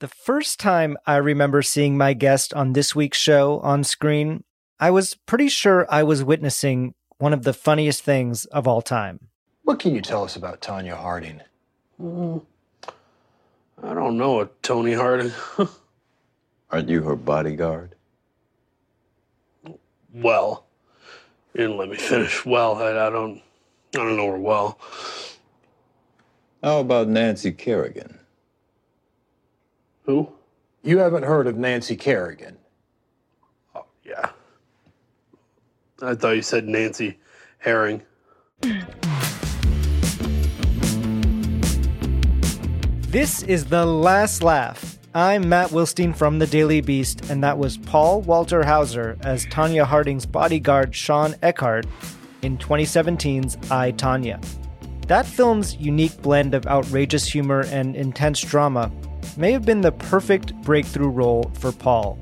[0.00, 4.44] The first time I remember seeing my guest on this week's show on screen,
[4.78, 9.28] I was pretty sure I was witnessing one of the funniest things of all time.
[9.64, 11.42] What can you tell us about Tonya Harding?
[12.00, 12.40] Mm,
[13.82, 15.32] I don't know a Tony Harding.
[16.70, 17.94] Aren't you her bodyguard?
[20.14, 20.64] well,
[21.52, 22.46] you didn't let me finish.
[22.46, 23.42] Well, I, I don't,
[23.94, 24.78] I don't know her well.
[26.62, 28.19] How about Nancy Kerrigan?
[30.10, 30.28] Who?
[30.82, 32.56] You haven't heard of Nancy Kerrigan?
[33.76, 34.30] Oh, yeah.
[36.02, 37.16] I thought you said Nancy
[37.58, 38.02] Herring.
[43.02, 44.98] This is The Last Laugh.
[45.14, 49.84] I'm Matt Wilstein from The Daily Beast, and that was Paul Walter Hauser as Tonya
[49.84, 51.86] Harding's bodyguard Shawn Eckardt
[52.42, 54.44] in 2017's I, Tonya.
[55.06, 58.90] That film's unique blend of outrageous humor and intense drama
[59.36, 62.18] may have been the perfect breakthrough role for Paul,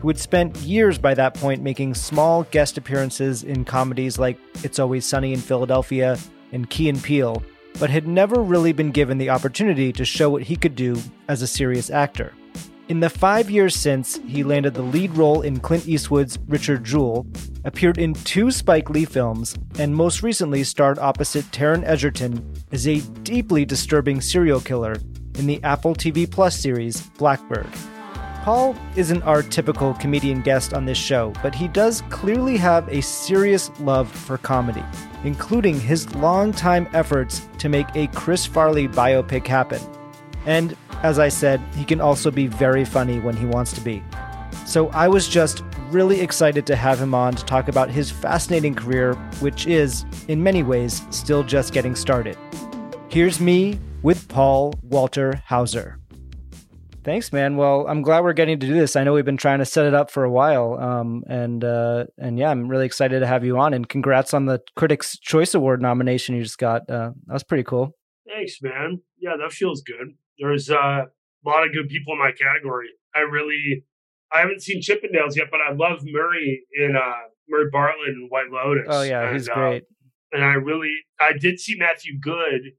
[0.00, 4.78] who had spent years by that point making small guest appearances in comedies like It's
[4.78, 6.18] Always Sunny in Philadelphia
[6.52, 7.42] and Key and Peele,
[7.78, 11.42] but had never really been given the opportunity to show what he could do as
[11.42, 12.32] a serious actor.
[12.88, 17.26] In the five years since, he landed the lead role in Clint Eastwood's Richard Jewell,
[17.64, 23.00] appeared in two Spike Lee films, and most recently starred opposite Taron Egerton as a
[23.22, 24.96] deeply disturbing serial killer
[25.38, 27.68] in the Apple TV Plus series Black Bird.
[28.42, 33.00] Paul isn't our typical comedian guest on this show, but he does clearly have a
[33.00, 34.82] serious love for comedy,
[35.22, 39.80] including his longtime efforts to make a Chris Farley biopic happen.
[40.44, 44.02] And as I said, he can also be very funny when he wants to be.
[44.66, 48.74] So I was just really excited to have him on to talk about his fascinating
[48.74, 52.36] career, which is, in many ways, still just getting started.
[53.08, 55.98] Here's me with Paul Walter Hauser.
[57.04, 57.56] Thanks, man.
[57.56, 58.94] Well, I'm glad we're getting to do this.
[58.94, 62.04] I know we've been trying to set it up for a while, um, and uh,
[62.16, 63.74] and yeah, I'm really excited to have you on.
[63.74, 66.82] And congrats on the Critics' Choice Award nomination you just got.
[66.88, 67.96] Uh, that was pretty cool.
[68.28, 69.00] Thanks, man.
[69.18, 70.14] Yeah, that feels good.
[70.38, 71.08] There's uh, a
[71.44, 72.88] lot of good people in my category.
[73.16, 73.84] I really,
[74.32, 78.50] I haven't seen Chippendales yet, but I love Murray in uh, Murray Bartlett and White
[78.52, 78.86] Lotus.
[78.88, 79.82] Oh yeah, and, he's great.
[79.82, 82.74] Uh, and I really, I did see Matthew Goode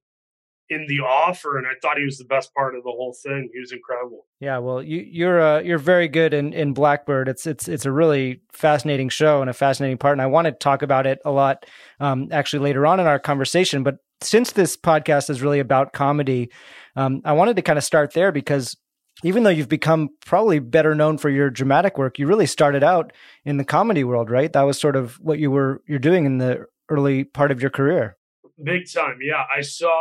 [0.69, 3.50] in the offer, and I thought he was the best part of the whole thing.
[3.53, 4.25] He was incredible.
[4.40, 7.28] Yeah, well, you, you're uh, you're very good in, in Black Bird.
[7.28, 10.51] It's it's it's a really fascinating show and a fascinating part, and I want to
[10.51, 11.66] talk about it a lot
[12.00, 13.84] um, actually later on in our conversation.
[13.84, 16.50] But since this podcast is really about comedy,
[16.95, 18.75] um, I wanted to kind of start there because
[19.24, 23.13] even though you've become probably better known for your dramatic work, you really started out
[23.45, 24.51] in the comedy world, right?
[24.51, 27.69] That was sort of what you were you're doing in the early part of your
[27.69, 28.18] career.
[28.63, 29.44] Big time, yeah.
[29.56, 29.91] I saw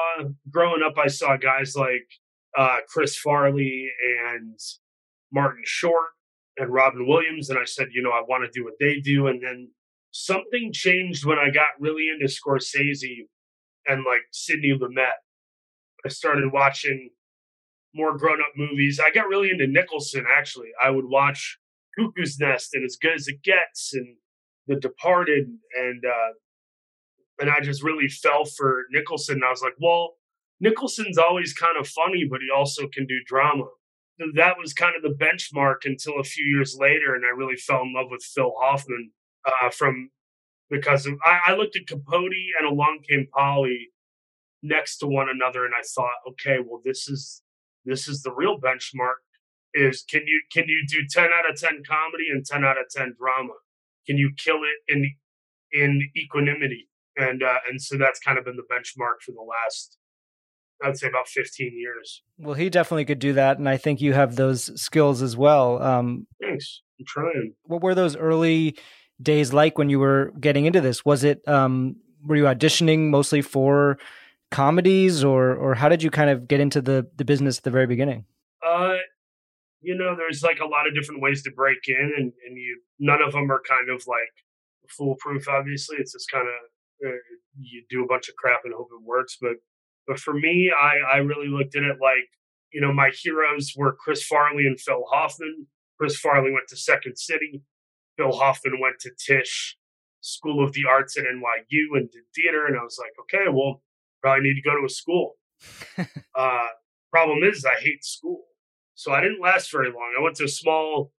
[0.51, 0.95] growing up.
[0.97, 2.07] I saw guys like
[2.57, 3.89] uh, Chris Farley
[4.31, 4.59] and
[5.33, 6.11] Martin Short
[6.57, 9.27] and Robin Williams, and I said, you know, I want to do what they do.
[9.27, 9.71] And then
[10.11, 13.27] something changed when I got really into Scorsese
[13.87, 15.19] and like Sidney Lumet.
[16.05, 17.11] I started watching
[17.95, 19.01] more grown up movies.
[19.05, 20.71] I got really into Nicholson, actually.
[20.83, 21.59] I would watch
[21.99, 24.17] Cuckoo's Nest and As Good as It Gets and
[24.67, 25.47] The Departed.
[25.79, 26.33] And, uh,
[27.43, 29.37] and I just really fell for Nicholson.
[29.37, 30.15] And I was like, well,
[30.61, 33.65] Nicholson's always kind of funny, but he also can do drama.
[34.37, 37.17] That was kind of the benchmark until a few years later.
[37.17, 39.11] And I really fell in love with Phil Hoffman
[39.45, 40.11] uh, from
[40.71, 43.89] because of, I, I looked at Capote and Along Came Polly
[44.63, 47.43] next to one another and I thought, okay, well, this is
[47.85, 49.27] this is the real benchmark
[49.75, 52.89] is can you can you do 10 out of 10 comedy and 10 out of
[52.89, 53.55] 10 drama
[54.07, 55.13] can you kill it in
[55.73, 59.99] in equanimity and uh, and so that's kind of been the benchmark for the last
[60.85, 62.23] i'd say about 15 years.
[62.39, 65.81] Well he definitely could do that and i think you have those skills as well
[65.83, 66.83] um thanks.
[66.99, 67.55] I'm trying.
[67.65, 68.77] what were those early
[69.21, 71.05] days like when you were getting into this?
[71.05, 73.99] Was it um were you auditioning mostly for
[74.51, 77.71] comedies or or how did you kind of get into the the business at the
[77.71, 78.25] very beginning?
[78.67, 78.95] Uh
[79.81, 82.81] you know there's like a lot of different ways to break in and and you
[82.99, 84.33] none of them are kind of like
[84.89, 85.97] foolproof obviously.
[86.01, 86.55] It's just kind of
[87.59, 89.57] you do a bunch of crap and hope it works but
[90.07, 92.29] But for me, I, I really looked at it like,
[92.73, 95.67] you know, my heroes were Chris Farley and Phil Hoffman.
[95.99, 97.63] Chris Farley went to Second City.
[98.17, 99.77] Phil Hoffman went to Tisch
[100.21, 102.67] School of the Arts at NYU and did theater.
[102.67, 103.83] And I was like, okay, well,
[104.21, 105.35] probably need to go to a school.
[106.35, 106.69] uh,
[107.11, 108.43] problem is, I hate school.
[108.95, 110.15] So I didn't last very long.
[110.19, 111.13] I went to a small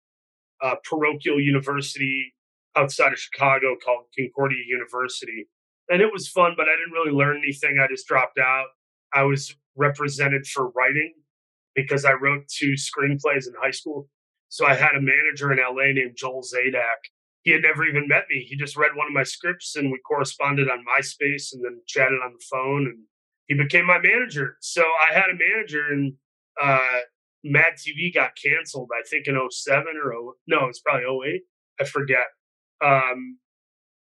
[0.62, 2.33] uh, parochial university
[2.75, 5.47] outside of Chicago called Concordia University.
[5.89, 7.77] And it was fun, but I didn't really learn anything.
[7.80, 8.68] I just dropped out.
[9.13, 11.13] I was represented for writing
[11.75, 14.07] because I wrote two screenplays in high school.
[14.50, 17.09] So I had a manager in LA named Joel Zadak.
[17.41, 18.45] He had never even met me.
[18.47, 22.19] He just read one of my scripts and we corresponded on MySpace and then chatted
[22.24, 23.00] on the phone and
[23.47, 24.57] he became my manager.
[24.62, 26.13] So I had a manager and
[26.62, 27.00] uh,
[27.44, 31.41] Mad TV got canceled, I think in 07 or 0, no, it's probably 08.
[31.81, 32.25] I forget.
[32.83, 33.39] Um,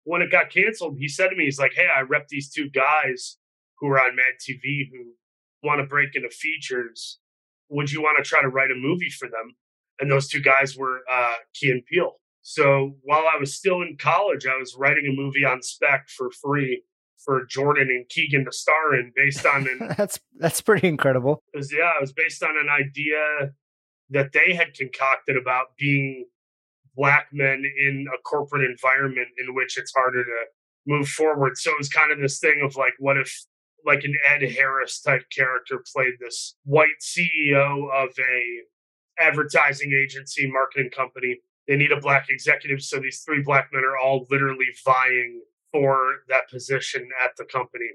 [0.04, 2.70] when it got canceled, he said to me, he's like, Hey, I rep these two
[2.70, 3.38] guys
[3.80, 5.14] who are on Mad TV who
[5.64, 7.20] want to break into features.
[7.70, 9.56] Would you want to try to write a movie for them?
[10.00, 12.16] And those two guys were uh, Key and Peele.
[12.42, 16.32] So while I was still in college, I was writing a movie on spec for
[16.32, 16.84] free
[17.18, 21.44] for Jordan and Keegan to star in, based on an that's that's pretty incredible.
[21.54, 23.52] It was, yeah, it was based on an idea
[24.10, 26.26] that they had concocted about being
[27.00, 30.40] black men in a corporate environment in which it's harder to
[30.86, 31.58] move forward.
[31.58, 33.46] So it was kind of this thing of like, what if
[33.86, 38.44] like an Ed Harris type character played this white CEO of a
[39.20, 41.38] advertising agency marketing company.
[41.68, 42.82] They need a black executive.
[42.82, 45.42] So these three black men are all literally vying
[45.72, 47.92] for that position at the company.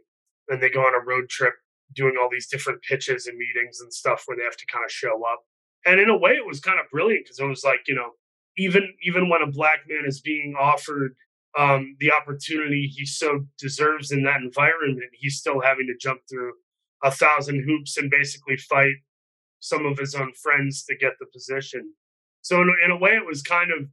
[0.49, 1.55] And they go on a road trip
[1.95, 4.91] doing all these different pitches and meetings and stuff where they have to kind of
[4.91, 5.41] show up.
[5.87, 8.13] And in a way, it was kind of brilliant because it was like, you know,
[8.57, 11.15] even even when a black man is being offered
[11.59, 16.53] um, the opportunity he so deserves in that environment, he's still having to jump through
[17.03, 18.97] a thousand hoops and basically fight
[19.61, 21.95] some of his own friends to get the position.
[22.43, 23.89] So in, in a way, it was kind of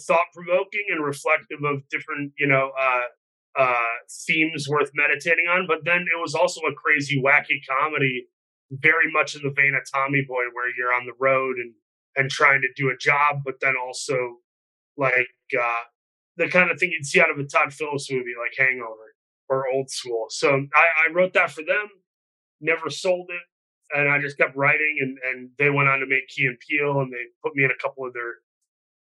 [0.00, 3.02] thought provoking and reflective of different, you know, uh,
[3.56, 3.94] uh,
[4.26, 5.66] themes worth meditating on.
[5.68, 8.26] But then it was also a crazy, wacky comedy,
[8.70, 11.72] very much in the vein of Tommy Boy, where you're on the road and
[12.16, 14.38] and trying to do a job, but then also
[14.96, 15.28] like
[15.58, 15.82] uh,
[16.36, 19.14] the kind of thing you'd see out of a Todd Phillips movie, like Hangover
[19.48, 20.26] or Old School.
[20.30, 21.88] So I, I wrote that for them,
[22.60, 26.28] never sold it, and I just kept writing, and and they went on to make
[26.28, 28.36] Key and Peele, and they put me in a couple of their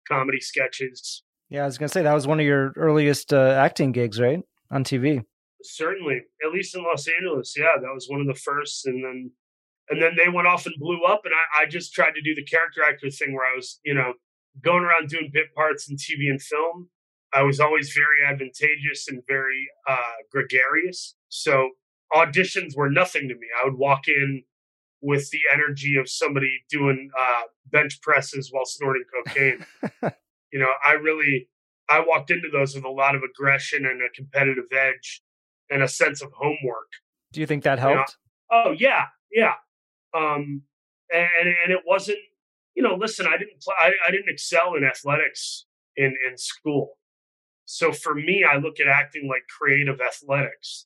[0.08, 1.24] comedy sketches.
[1.50, 4.42] Yeah, I was gonna say that was one of your earliest uh, acting gigs, right,
[4.72, 5.24] on TV.
[5.64, 7.56] Certainly, at least in Los Angeles.
[7.58, 9.32] Yeah, that was one of the first, and then
[9.90, 12.36] and then they went off and blew up, and I, I just tried to do
[12.36, 14.14] the character actor thing where I was, you know,
[14.64, 16.90] going around doing bit parts in TV and film.
[17.34, 21.16] I was always very advantageous and very uh, gregarious.
[21.30, 21.72] So
[22.14, 23.48] auditions were nothing to me.
[23.62, 24.44] I would walk in
[25.02, 27.42] with the energy of somebody doing uh,
[27.72, 29.66] bench presses while snorting cocaine.
[30.52, 31.50] you know, I really
[31.90, 35.22] I walked into those with a lot of aggression and a competitive edge
[35.70, 36.88] and a sense of homework.
[37.32, 38.18] Do you think that helped?
[38.52, 38.64] You know?
[38.66, 39.54] Oh yeah, yeah.
[40.16, 40.64] Um,
[41.14, 42.20] and and it wasn't,
[42.76, 45.66] you know, listen, I didn't play, I, I didn't excel in athletics
[45.96, 46.98] in in school.
[47.66, 50.86] So for me, I look at acting like creative athletics.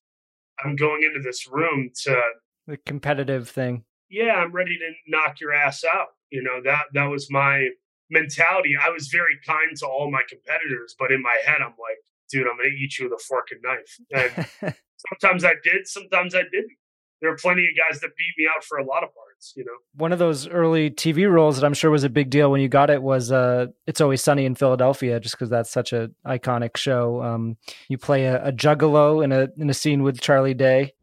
[0.64, 2.22] I'm going into this room to
[2.68, 3.84] the competitive thing.
[4.10, 6.08] Yeah, I'm ready to knock your ass out.
[6.32, 7.70] You know that that was my
[8.10, 8.74] mentality.
[8.82, 11.98] I was very kind to all my competitors, but in my head, I'm like,
[12.30, 14.46] dude, I'm gonna eat you with a fork and knife.
[14.62, 14.76] And
[15.10, 16.78] sometimes I did, sometimes I didn't
[17.22, 19.66] there are plenty of guys that beat me out for a lot of parts, you
[19.66, 19.72] know.
[19.96, 22.70] One of those early TV roles that I'm sure was a big deal when you
[22.70, 26.78] got it was uh It's Always Sunny in Philadelphia just because that's such an iconic
[26.78, 27.22] show.
[27.22, 27.58] Um
[27.88, 30.94] you play a, a juggalo in a in a scene with Charlie Day.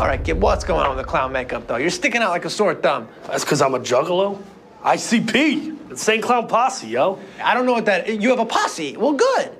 [0.00, 1.76] All right, kid, what's going on with the clown makeup though?
[1.76, 3.08] You're sticking out like a sore thumb.
[3.28, 4.42] That's because I'm a juggalo.
[4.82, 7.18] ICP, insane clown posse, yo.
[7.42, 8.20] I don't know what that.
[8.20, 8.96] You have a posse.
[8.98, 9.50] Well, good.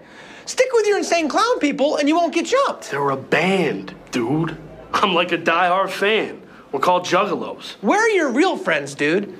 [0.44, 2.90] Stick with your insane clown people, and you won't get jumped.
[2.90, 4.59] They're a band, dude.
[5.03, 6.41] I'm like a die-hard fan.
[6.71, 7.73] We're called Juggalos.
[7.83, 9.37] Where are your real friends, dude?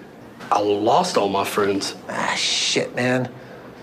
[0.51, 1.95] I lost all my friends.
[2.09, 3.33] Ah, shit, man.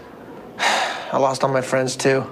[0.60, 2.26] I lost all my friends too.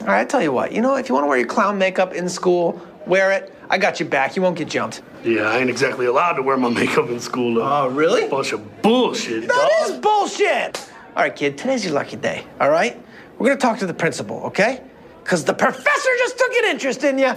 [0.00, 0.72] All right, I tell you what.
[0.72, 3.54] You know, if you want to wear your clown makeup in school, wear it.
[3.68, 4.36] I got you back.
[4.36, 5.02] You won't get jumped.
[5.22, 7.54] Yeah, I ain't exactly allowed to wear my makeup in school.
[7.54, 7.68] Though.
[7.68, 8.26] Oh, really?
[8.28, 9.48] Bunch of bullshit.
[9.48, 9.90] That dog.
[9.90, 10.90] is bullshit.
[11.14, 11.58] All right, kid.
[11.58, 12.44] Today's your lucky day.
[12.60, 13.02] All right.
[13.38, 14.82] We're gonna talk to the principal, okay?
[15.28, 17.34] Because the professor just took an interest in you.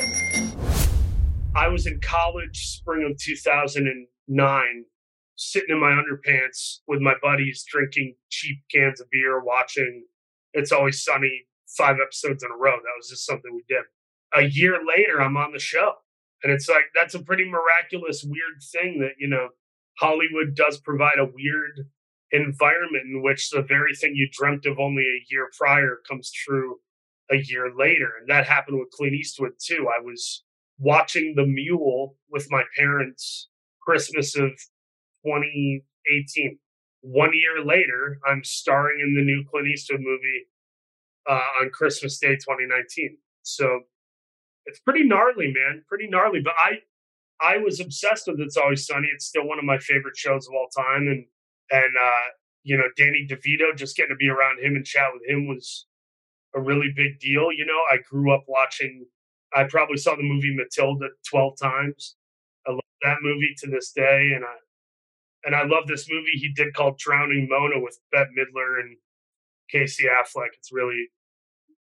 [1.54, 4.86] I was in college, spring of 2009,
[5.36, 10.06] sitting in my underpants with my buddies, drinking cheap cans of beer, watching
[10.54, 11.42] It's Always Sunny
[11.78, 12.78] five episodes in a row.
[12.78, 13.84] That was just something we did.
[14.34, 15.96] a year later, I'm on the show.
[16.44, 19.50] And it's like, that's a pretty miraculous, weird thing that, you know,
[20.00, 21.90] Hollywood does provide a weird
[22.32, 26.78] environment in which the very thing you dreamt of only a year prior comes true
[27.32, 28.10] a year later.
[28.20, 29.88] And that happened with Clint Eastwood too.
[29.88, 30.44] I was
[30.80, 33.50] watching The Mule with my parents
[33.82, 34.52] Christmas of
[35.26, 36.58] 2018.
[37.02, 40.48] One year later, I'm starring in the new Clint Eastwood movie
[41.30, 43.18] uh, on Christmas Day 2019.
[43.44, 43.82] So
[44.66, 45.84] it's pretty gnarly, man.
[45.88, 46.42] Pretty gnarly.
[46.44, 46.80] But I
[47.42, 49.08] I was obsessed with It's Always Sunny.
[49.14, 51.08] It's still one of my favorite shows of all time.
[51.08, 51.26] And
[51.72, 52.28] and uh,
[52.64, 55.88] you know, Danny DeVito, just getting to be around him and chat with him was
[56.56, 57.52] a really big deal.
[57.52, 59.06] You know, I grew up watching
[59.54, 62.16] I probably saw the movie Matilda 12 times.
[62.68, 64.32] I love that movie to this day.
[64.36, 64.56] And I
[65.44, 68.98] and I love this movie he did called Drowning Mona with Bette Midler and
[69.70, 70.50] Casey Affleck.
[70.58, 71.08] It's really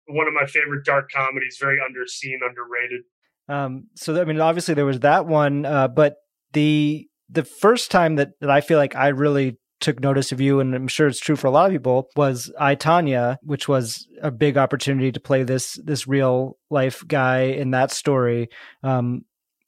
[0.06, 3.02] one of my favorite dark comedies, very underseen, underrated.
[3.48, 6.16] Um, so I mean, obviously there was that one, uh, but
[6.52, 10.60] the the first time that, that I feel like I really took notice of you,
[10.60, 14.06] and I'm sure it's true for a lot of people, was I Tonya, which was
[14.22, 18.48] a big opportunity to play this this real life guy in that story.
[18.82, 19.24] Um,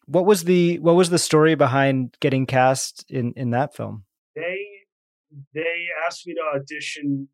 [0.07, 4.05] what was the what was the story behind getting cast in in that film?
[4.35, 4.67] They
[5.55, 7.29] they asked me to audition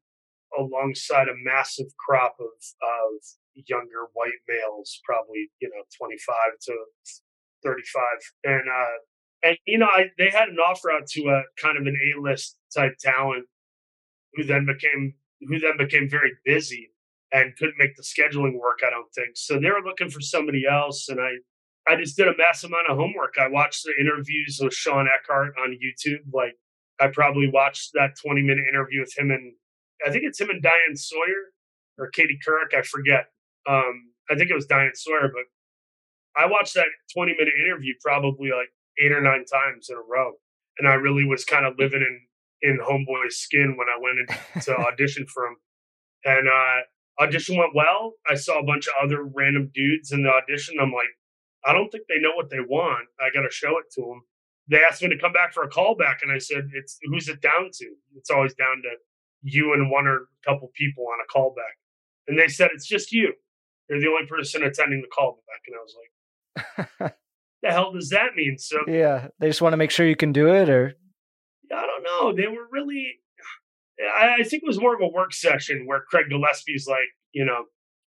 [0.58, 3.22] alongside a massive crop of of
[3.68, 6.74] younger white males, probably you know twenty five to
[7.62, 8.98] thirty five, and uh,
[9.44, 12.20] and you know I, they had an offer out to a kind of an A
[12.20, 13.44] list type talent
[14.34, 16.90] who then became who then became very busy
[17.32, 18.80] and couldn't make the scheduling work.
[18.86, 19.58] I don't think so.
[19.60, 21.30] They were looking for somebody else, and I
[21.86, 23.34] I just did a mass amount of homework.
[23.38, 26.32] I watched the interviews with Shawn Eckardt on YouTube.
[26.32, 26.54] Like
[26.98, 29.52] I probably watched that 20 minute interview with him and
[30.06, 31.52] I think it's him and Diane Sawyer
[31.98, 32.76] or Katie Couric.
[32.76, 33.26] I forget.
[33.68, 35.44] Um, I think it was Diane Sawyer, but
[36.36, 38.70] I watched that 20 minute interview probably like
[39.02, 40.32] eight or nine times in a row.
[40.78, 44.62] And I really was kind of living in, in Homeboy's skin when I went in
[44.62, 45.56] to audition for him.
[46.24, 48.14] And uh, audition went well.
[48.28, 50.76] I saw a bunch of other random dudes in the audition.
[50.80, 51.08] I'm like,
[51.64, 53.08] I don't think they know what they want.
[53.20, 54.22] I got to show it to them.
[54.68, 57.42] They asked me to come back for a callback, and I said, "It's who's it
[57.42, 57.86] down to?
[58.16, 58.96] It's always down to
[59.42, 61.76] you and one or a couple people on a callback."
[62.28, 63.34] And they said, "It's just you.
[63.88, 65.96] You're the only person attending the callback." And I was
[67.00, 67.14] like,
[67.64, 70.32] "The hell does that mean?" So yeah, they just want to make sure you can
[70.32, 70.94] do it, or
[71.72, 72.34] I don't know.
[72.34, 73.06] They were really.
[74.00, 77.44] I, I think it was more of a work session where Craig Gillespie's like, you
[77.44, 77.64] know,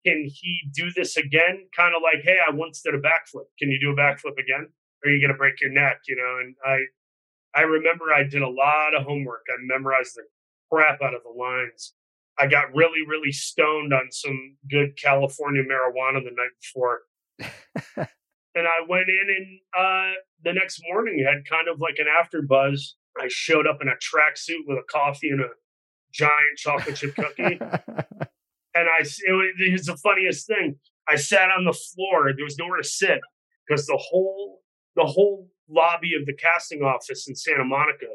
[0.06, 1.66] can he do this again?
[1.74, 3.46] Kind of like, hey, I once did a backflip.
[3.58, 4.68] Can you do a backflip again?
[5.04, 5.98] Or are you going to break your neck?
[6.08, 9.46] You know, and I, I remember I did a lot of homework.
[9.48, 10.22] I memorized the
[10.70, 11.94] crap out of the lines.
[12.38, 18.08] I got really, really stoned on some good California marijuana the night before.
[18.56, 22.42] and I went in and uh, the next morning had kind of like an after
[22.42, 22.96] buzz.
[23.20, 25.48] I showed up in a tracksuit with a coffee and a
[26.12, 27.58] giant chocolate chip cookie.
[27.60, 30.76] and I it was the funniest thing.
[31.06, 32.32] I sat on the floor.
[32.34, 33.20] There was nowhere to sit
[33.66, 34.60] because the whole
[34.96, 38.06] the whole lobby of the casting office in Santa Monica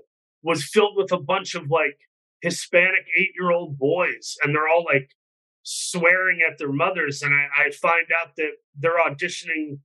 [0.42, 1.98] was filled with a bunch of like
[2.42, 5.12] Hispanic eight year old boys, and they're all like
[5.64, 7.22] swearing at their mothers.
[7.22, 9.80] And I, I find out that they're auditioning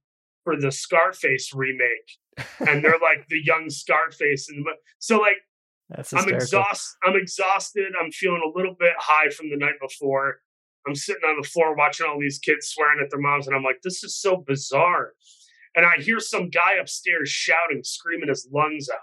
[0.47, 2.19] for the Scarface remake,
[2.69, 4.65] and they're like the young Scarface, and
[5.01, 5.39] so like
[6.15, 6.97] I'm exhausted.
[7.05, 7.93] I'm exhausted.
[8.01, 10.37] I'm feeling a little bit high from the night before.
[10.87, 13.65] I'm sitting on the floor watching all these kids swearing at their moms, and I'm
[13.65, 15.15] like, this is so bizarre.
[15.75, 19.01] And I hear some guy upstairs shouting, screaming his lungs out.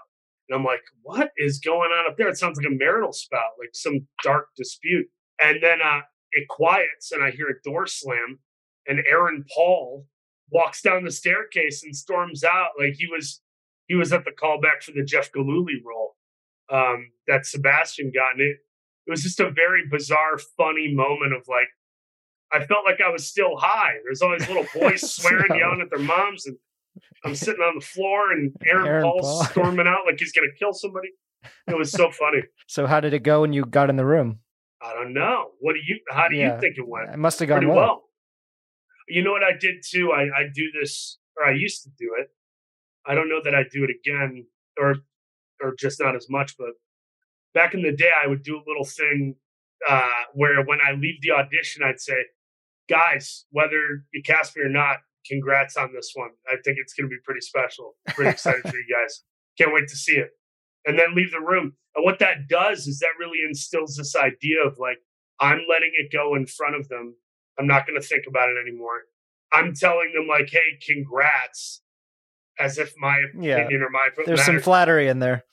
[0.48, 2.28] And I'm like, what is going on up there?
[2.28, 5.06] It sounds like a marital spout, like some dark dispute.
[5.42, 6.00] And then uh,
[6.32, 8.38] it quiets, and I hear a door slam,
[8.86, 10.06] and Aaron Paul
[10.50, 13.40] walks down the staircase and storms out like he was
[13.86, 16.16] he was at the callback for the Jeff Gillooly role
[16.70, 18.32] um, that Sebastian got.
[18.32, 18.56] And it,
[19.06, 21.68] it was just a very bizarre, funny moment of like,
[22.52, 23.94] I felt like I was still high.
[24.04, 26.56] There's all these little boys swearing, yelling at their moms, and
[27.24, 29.44] I'm sitting on the floor, and Aaron, Aaron Paul's Paul.
[29.50, 31.08] storming out like he's going to kill somebody.
[31.66, 32.42] It was so funny.
[32.68, 34.38] so how did it go when you got in the room?
[34.80, 35.48] I don't know.
[35.60, 35.98] What do you?
[36.10, 37.10] How do yeah, you think it went?
[37.10, 37.76] It must have gone well.
[37.76, 38.02] well.
[39.08, 40.12] You know what I did too?
[40.12, 42.28] I, I do this, or I used to do it.
[43.06, 44.46] I don't know that I do it again,
[44.78, 44.96] or
[45.60, 46.56] or just not as much.
[46.56, 46.70] But
[47.52, 49.36] back in the day, I would do a little thing
[49.88, 52.16] uh, where when I leave the audition, I'd say,
[52.88, 56.30] guys, whether you cast me or not, congrats on this one.
[56.48, 57.96] I think it's going to be pretty special.
[58.08, 59.22] Pretty excited for you guys.
[59.58, 60.30] Can't wait to see it.
[60.86, 61.74] And then leave the room.
[61.94, 64.98] And what that does is that really instills this idea of like,
[65.40, 67.14] I'm letting it go in front of them.
[67.58, 69.02] I'm not going to think about it anymore.
[69.52, 71.82] I'm telling them like, "Hey, congrats,"
[72.58, 73.58] as if my Yeah.
[73.58, 75.44] opinion or my There's some flattery in there.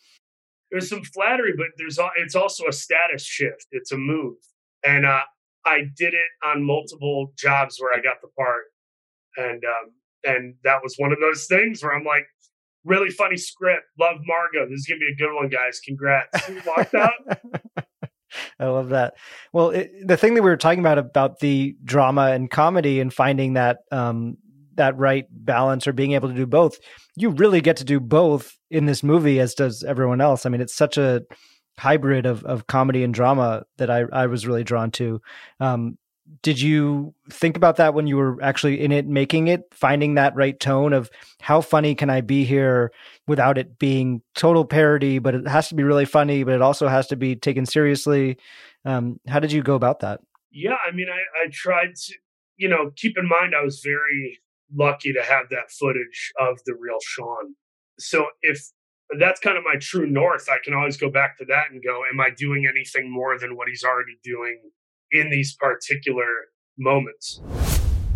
[0.72, 3.68] there's some flattery, but there's it's also a status shift.
[3.72, 4.38] It's a move,
[4.86, 5.22] and uh,
[5.66, 8.64] I did it on multiple jobs where I got the part,
[9.38, 9.92] and um,
[10.24, 12.26] and that was one of those things where I'm like,
[12.86, 14.68] really funny script, love Margo.
[14.68, 15.80] This is gonna be a good one, guys.
[15.80, 16.50] Congrats.
[16.66, 17.14] Walked out.
[18.60, 19.16] I love that.
[19.54, 23.14] Well, it, the thing that we were talking about about the drama and comedy and
[23.14, 24.38] finding that um,
[24.76, 26.80] that right balance or being able to do both,
[27.16, 30.46] you really get to do both in this movie, as does everyone else.
[30.46, 31.22] I mean, it's such a
[31.78, 35.22] hybrid of of comedy and drama that I I was really drawn to.
[35.60, 35.98] Um,
[36.42, 40.36] did you think about that when you were actually in it, making it, finding that
[40.36, 41.10] right tone of
[41.42, 42.92] how funny can I be here
[43.28, 46.88] without it being total parody, but it has to be really funny, but it also
[46.88, 48.38] has to be taken seriously.
[48.86, 50.22] Um, how did you go about that?
[50.52, 52.14] Yeah, I mean, I, I tried to,
[52.58, 54.40] you know, keep in mind I was very
[54.74, 57.56] lucky to have that footage of the real Sean.
[58.00, 58.72] So if
[59.20, 62.04] that's kind of my true north, I can always go back to that and go,
[62.12, 64.60] am I doing anything more than what he's already doing
[65.12, 66.26] in these particular
[66.78, 67.42] moments?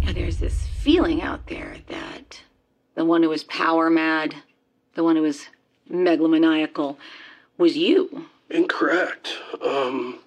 [0.02, 2.42] Yeah, there's this feeling out there that
[2.96, 4.36] the one who was power mad,
[4.96, 5.48] the one who was
[5.92, 6.98] megalomaniacal,
[7.58, 8.26] was you.
[8.50, 9.34] Incorrect.
[9.62, 10.20] Um,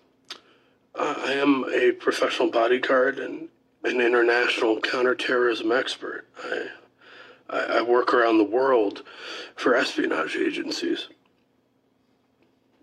[0.94, 3.48] I am a professional bodyguard and
[3.84, 6.26] an international counterterrorism expert.
[6.42, 6.66] I,
[7.48, 9.04] I, I work around the world
[9.54, 11.08] for espionage agencies,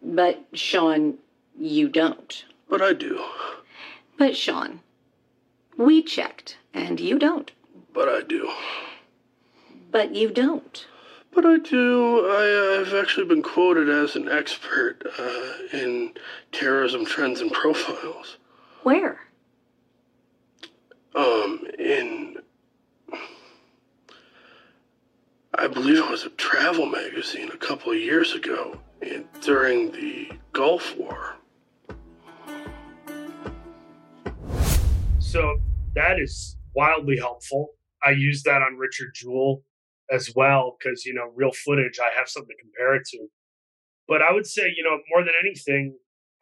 [0.01, 1.15] But, Sean,
[1.59, 2.45] you don't.
[2.69, 3.21] but I do.
[4.17, 4.79] But, Sean,
[5.77, 7.51] we checked, and you don't.
[7.93, 8.51] But I do.
[9.91, 10.85] But you don't.
[11.33, 12.25] But I do.
[12.27, 16.13] I, I've actually been quoted as an expert uh, in
[16.53, 18.37] terrorism trends and profiles.
[18.83, 19.19] Where?
[21.13, 22.37] Um, in.
[25.57, 30.31] I believe it was a travel magazine a couple of years ago in, during the
[30.53, 31.35] Gulf War.
[35.35, 35.57] So
[35.95, 37.71] that is wildly helpful.
[38.01, 39.63] I use that on Richard Jewell
[40.09, 43.27] as well because, you know, real footage, I have something to compare it to.
[44.07, 45.97] But I would say, you know, more than anything,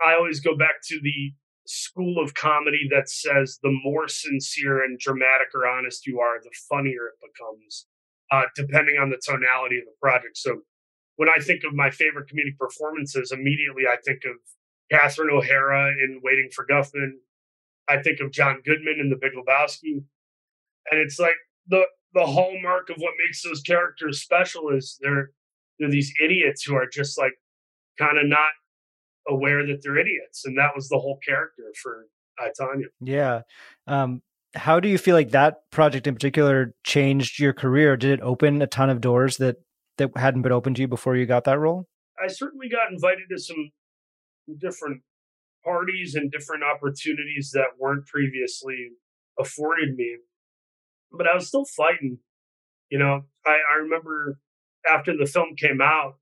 [0.06, 1.34] I always go back to the
[1.66, 6.52] school of comedy that says the more sincere and dramatic or honest you are, the
[6.70, 7.88] funnier it becomes,
[8.32, 10.38] uh, depending on the tonality of the project.
[10.38, 10.60] So
[11.16, 14.36] when I think of my favorite comedic performances, immediately I think of
[14.92, 17.14] Catherine O'Hara in Waiting for Guffman.
[17.90, 20.04] I think of John Goodman in The Big Lebowski,
[20.92, 21.36] and it's like
[21.68, 25.32] the the hallmark of what makes those characters special is they're
[25.80, 27.34] they're these idiots who are just like
[27.98, 28.52] kind of not
[29.28, 32.08] aware that they're idiots, and that was the whole character for
[32.42, 32.86] uh, Tonya.
[33.02, 33.42] Yeah.
[33.88, 34.22] Um,
[34.56, 37.98] how do you feel like that project in particular changed your career?
[37.98, 39.58] Did it open a ton of doors that
[39.98, 41.88] that hadn't been open to you before you got that role?
[42.24, 43.72] I certainly got invited to some
[44.58, 45.02] different
[45.64, 48.90] parties and different opportunities that weren't previously
[49.40, 50.18] afforded me.
[51.12, 52.20] But I was still fighting.
[52.90, 54.40] You know, I, I remember
[54.90, 56.16] after the film came out,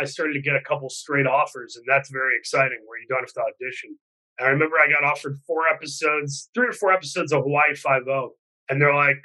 [0.00, 3.20] I started to get a couple straight offers, and that's very exciting where you don't
[3.20, 3.98] have to audition.
[4.40, 8.30] I remember I got offered four episodes, three or four episodes of Hawaii Five O,
[8.68, 9.18] and they're like,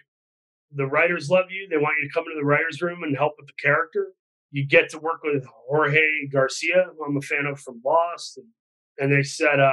[0.72, 1.68] the writers love you.
[1.70, 4.10] They want you to come into the writers' room and help with the character.
[4.52, 8.48] You get to work with Jorge Garcia, who I'm a fan of from Lost, and,
[9.00, 9.72] and they said, uh,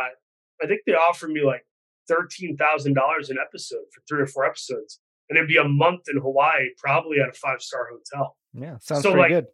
[0.62, 1.66] I think they offered me like
[2.08, 6.02] thirteen thousand dollars an episode for three or four episodes, and it'd be a month
[6.12, 8.36] in Hawaii, probably at a five star hotel.
[8.52, 9.46] Yeah, sounds So, pretty like, good.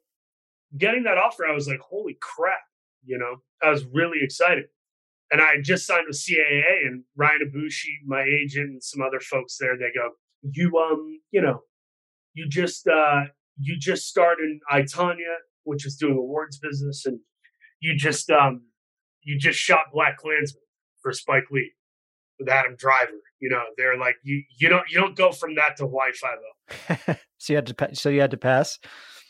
[0.79, 2.61] Getting that offer, I was like, holy crap!
[3.05, 4.67] You know, I was really excited.
[5.33, 9.21] And I had just signed with CAA and Ryan Abushi, my agent, and some other
[9.21, 9.77] folks there.
[9.79, 10.11] They go,
[10.43, 11.63] you um, you know,
[12.35, 13.23] you just uh,
[13.59, 17.21] you just started in I, Tonya, which is doing awards business, and
[17.81, 18.63] you just um,
[19.31, 20.57] you just shot BlacKkKlansman
[21.03, 21.71] for Spike Lee
[22.41, 23.13] with Adam Driver.
[23.41, 26.39] You know, they're like, you you don't you don't go from that to Hawaii Five
[27.09, 27.15] O.
[27.39, 28.81] so you had to pa- so you had to pass.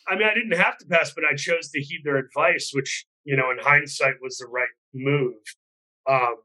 [0.09, 3.05] I mean, I didn't have to pass, but I chose to heed their advice, which
[3.25, 5.35] you know, in hindsight, was the right move.
[6.09, 6.37] Um,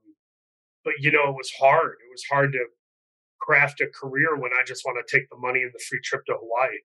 [0.83, 1.93] but you know, it was hard.
[2.05, 2.65] It was hard to
[3.39, 6.25] craft a career when I just want to take the money and the free trip
[6.25, 6.79] to Hawaii.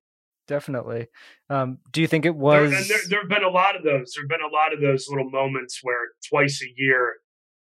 [0.50, 1.06] Definitely.
[1.48, 2.72] Um, do you think it was?
[2.72, 4.14] and there, there have been a lot of those.
[4.14, 7.18] There have been a lot of those little moments where twice a year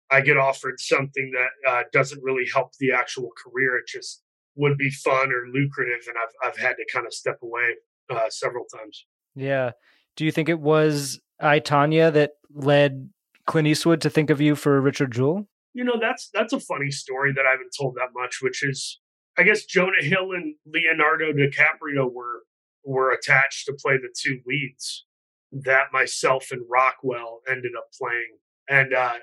[0.09, 3.75] I get offered something that uh, doesn't really help the actual career.
[3.75, 4.23] It just
[4.55, 7.75] would be fun or lucrative, and I've I've had to kind of step away
[8.09, 9.05] uh, several times.
[9.35, 9.71] yeah.
[10.15, 13.09] Do you think it was I Tonya that led
[13.47, 15.45] Clint Eastwood to think of you for Richard Jewell?
[15.73, 19.01] You know, that's that's a funny story that I haven't told that much, which is
[19.37, 22.43] I guess Jonah Hill and Leonardo DiCaprio were
[22.87, 25.05] were attached to play the two leads
[25.51, 28.37] that myself and Rockwell ended up playing.
[28.69, 29.19] And uh,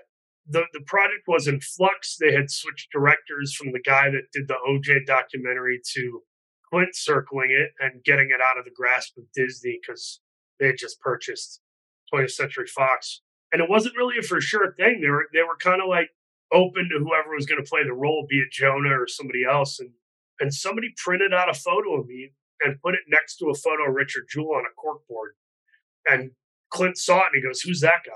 [0.47, 2.17] the the project was in flux.
[2.19, 6.23] They had switched directors from the guy that did the OJ documentary to
[6.71, 10.21] Clint circling it and getting it out of the grasp of Disney because
[10.61, 11.61] they had just purchased
[12.13, 13.23] 20th Century Fox.
[13.53, 15.01] And it wasn't really a for sure thing.
[15.01, 16.11] They were they were kind of like
[16.53, 19.81] open to whoever was going to play the role, be it Jonah or somebody else.
[19.81, 19.91] And
[20.41, 23.89] and somebody printed out a photo of me and put it next to a photo
[23.89, 25.35] of Richard Jewell on a corkboard.
[26.07, 26.33] And
[26.71, 28.13] Clint saw it and he goes, Who's that guy?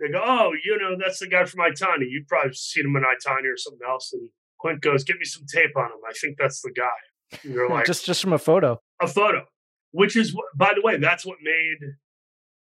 [0.00, 2.08] They go, Oh, you know, that's the guy from I, Tonya.
[2.08, 4.12] You've probably seen him in I, Tonya or something else.
[4.12, 4.28] And
[4.60, 6.00] Clint goes, Give me some tape on him.
[6.08, 7.40] I think that's the guy.
[7.44, 8.80] And they're like, just just from a photo.
[9.00, 9.44] A photo.
[9.92, 11.94] Which is by the way, that's what made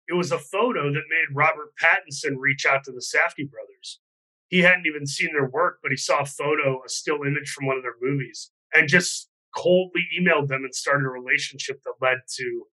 [0.08, 4.00] it was a photo that made Robert Pattinson reach out to the Safdie brothers.
[4.48, 7.66] He hadn't even seen their work, but he saw a photo, a still image from
[7.66, 12.20] one of their movies, and just coldly emailed them and started a relationship that led
[12.36, 12.64] to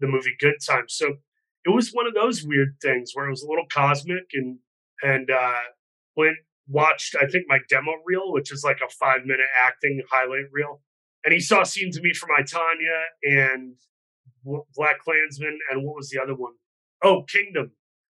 [0.00, 0.84] the movie Good Time.
[0.88, 1.14] So
[1.64, 4.58] it was one of those weird things where it was a little cosmic and
[5.02, 5.62] and uh
[6.14, 6.36] Clint
[6.68, 10.82] watched I think my demo reel, which is like a five minute acting highlight reel,
[11.24, 13.76] and he saw scenes of me from I, Tonya and
[14.46, 16.52] BlacKkKlansman and what was the other one?
[17.02, 17.72] Oh, Kingdom,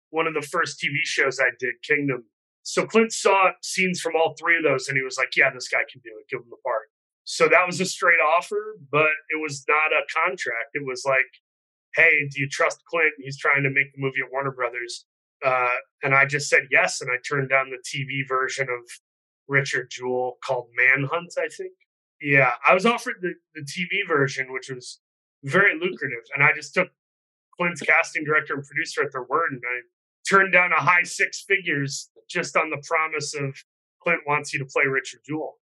[0.10, 2.26] one of the first TV shows I did, Kingdom.
[2.64, 5.70] So Clint saw scenes from all three of those, and he was like, "Yeah, this
[5.70, 6.28] guy can do it.
[6.30, 6.87] Give him the part."
[7.30, 10.72] So that was a straight offer, but it was not a contract.
[10.76, 11.28] It was like,
[11.94, 13.12] hey, do you trust Clint?
[13.20, 15.04] He's trying to make the movie at Warner Brothers.
[15.46, 17.02] Uh, and I just said yes.
[17.02, 18.80] And I turned down the TV version of
[19.50, 21.74] Richard Jewell called Manhunt, I think.
[22.22, 25.02] Yeah, I was offered the, the TV version, which was
[25.44, 26.24] very lucrative.
[26.34, 26.88] And I just took
[27.58, 29.52] Clint's casting director and producer at their word.
[29.52, 29.82] And I
[30.30, 33.54] turned down a high six figures just on the promise of
[34.02, 35.58] Clint wants you to play Richard Jewell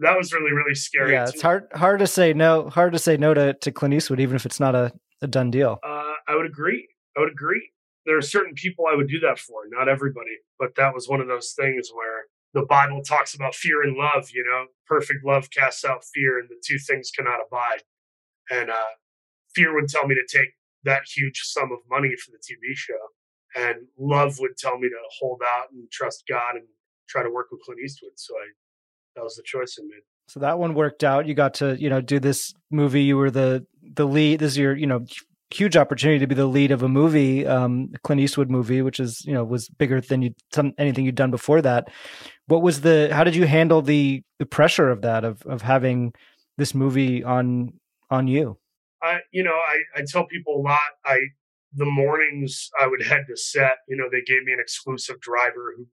[0.00, 1.12] that was really really scary.
[1.12, 2.68] Yeah, it's hard hard to say no.
[2.68, 5.50] Hard to say no to, to Clint Eastwood, even if it's not a, a done
[5.50, 5.78] deal.
[5.84, 6.88] Uh, I would agree.
[7.16, 7.70] I would agree.
[8.06, 11.20] There are certain people I would do that for, not everybody, but that was one
[11.20, 14.30] of those things where the Bible talks about fear and love.
[14.32, 17.82] You know, perfect love casts out fear, and the two things cannot abide.
[18.50, 18.94] And uh,
[19.54, 20.50] fear would tell me to take
[20.84, 22.94] that huge sum of money for the TV show,
[23.54, 26.64] and love would tell me to hold out and trust God and
[27.08, 28.12] try to work with Clint Eastwood.
[28.16, 28.46] So I
[29.14, 30.02] that was the choice I made.
[30.28, 31.26] So that one worked out.
[31.26, 33.02] You got to, you know, do this movie.
[33.02, 34.40] You were the the lead.
[34.40, 35.04] This is your, you know,
[35.50, 39.24] huge opportunity to be the lead of a movie, um, Clint Eastwood movie, which is,
[39.24, 41.88] you know, was bigger than you some anything you'd done before that.
[42.46, 43.10] What was the?
[43.12, 46.12] How did you handle the the pressure of that of of having
[46.56, 47.72] this movie on
[48.10, 48.58] on you?
[49.02, 50.78] I, you know, I I tell people a lot.
[51.04, 51.18] I
[51.72, 53.78] the mornings I would head to set.
[53.88, 55.86] You know, they gave me an exclusive driver who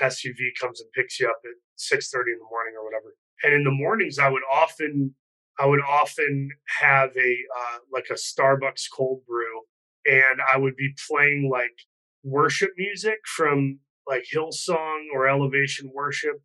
[0.00, 3.14] SUV comes and picks you up at six thirty in the morning or whatever.
[3.44, 5.14] And in the mornings, I would often
[5.58, 6.50] I would often
[6.80, 9.62] have a uh, like a Starbucks cold brew,
[10.06, 11.74] and I would be playing like
[12.24, 16.42] worship music from like Hillsong or Elevation Worship,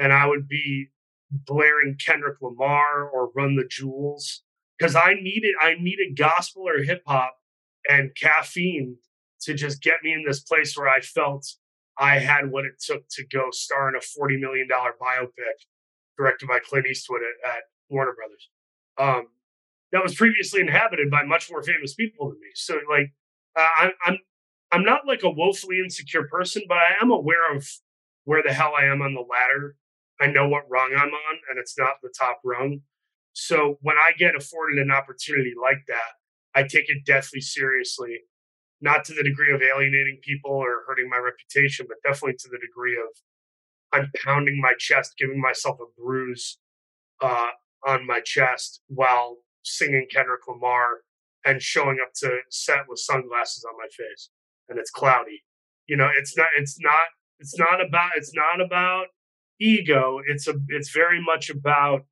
[0.00, 0.88] and I would be
[1.30, 4.42] blaring Kendrick Lamar or Run the Jewels
[4.78, 7.36] because I needed I needed gospel or hip hop
[7.88, 8.96] and caffeine
[9.42, 11.46] to just get me in this place where I felt
[11.98, 15.66] I had what it took to go star in a $40 million biopic
[16.16, 18.50] directed by Clint Eastwood at, at Warner Brothers.
[18.98, 19.28] Um,
[19.92, 22.48] that was previously inhabited by much more famous people than me.
[22.54, 23.12] So, like,
[23.56, 24.18] uh, I, I'm
[24.72, 27.68] I'm not like a woefully insecure person, but I am aware of
[28.24, 29.76] where the hell I am on the ladder.
[30.20, 32.80] I know what rung I'm on, and it's not the top rung.
[33.32, 36.12] So when I get afforded an opportunity like that,
[36.54, 38.20] I take it deathly seriously
[38.80, 42.58] not to the degree of alienating people or hurting my reputation, but definitely to the
[42.58, 43.16] degree of
[43.92, 46.58] I'm pounding my chest, giving myself a bruise
[47.22, 47.48] uh,
[47.86, 51.00] on my chest while singing Kendrick Lamar
[51.44, 54.30] and showing up to set with sunglasses on my face
[54.68, 55.42] and it's cloudy.
[55.86, 57.04] You know, it's not, it's not,
[57.38, 59.06] it's not about, it's not about
[59.60, 60.20] ego.
[60.26, 62.04] It's a, it's very much about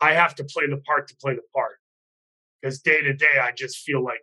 [0.00, 1.78] I have to play the part to play the part
[2.60, 4.20] because day to day I just feel like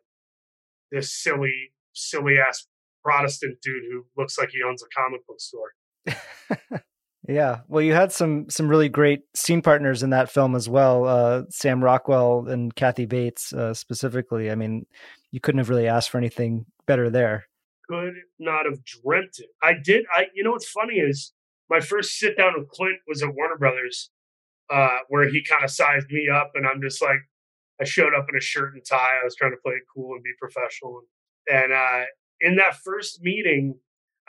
[0.93, 2.67] this silly, silly ass
[3.03, 5.73] Protestant dude who looks like he owns a comic book store.
[7.27, 11.05] yeah, well, you had some some really great scene partners in that film as well.
[11.05, 14.49] Uh, Sam Rockwell and Kathy Bates uh, specifically.
[14.49, 14.85] I mean,
[15.31, 17.45] you couldn't have really asked for anything better there.
[17.89, 19.49] Could not have dreamt it.
[19.61, 20.05] I did.
[20.15, 20.27] I.
[20.33, 21.33] You know what's funny is
[21.69, 24.11] my first sit down with Clint was at Warner Brothers,
[24.69, 27.19] uh, where he kind of sized me up, and I'm just like,
[27.83, 29.19] I showed up in a shirt and tie.
[29.21, 31.01] I was trying to play it cool and be professional.
[31.47, 32.05] And uh,
[32.39, 33.75] in that first meeting,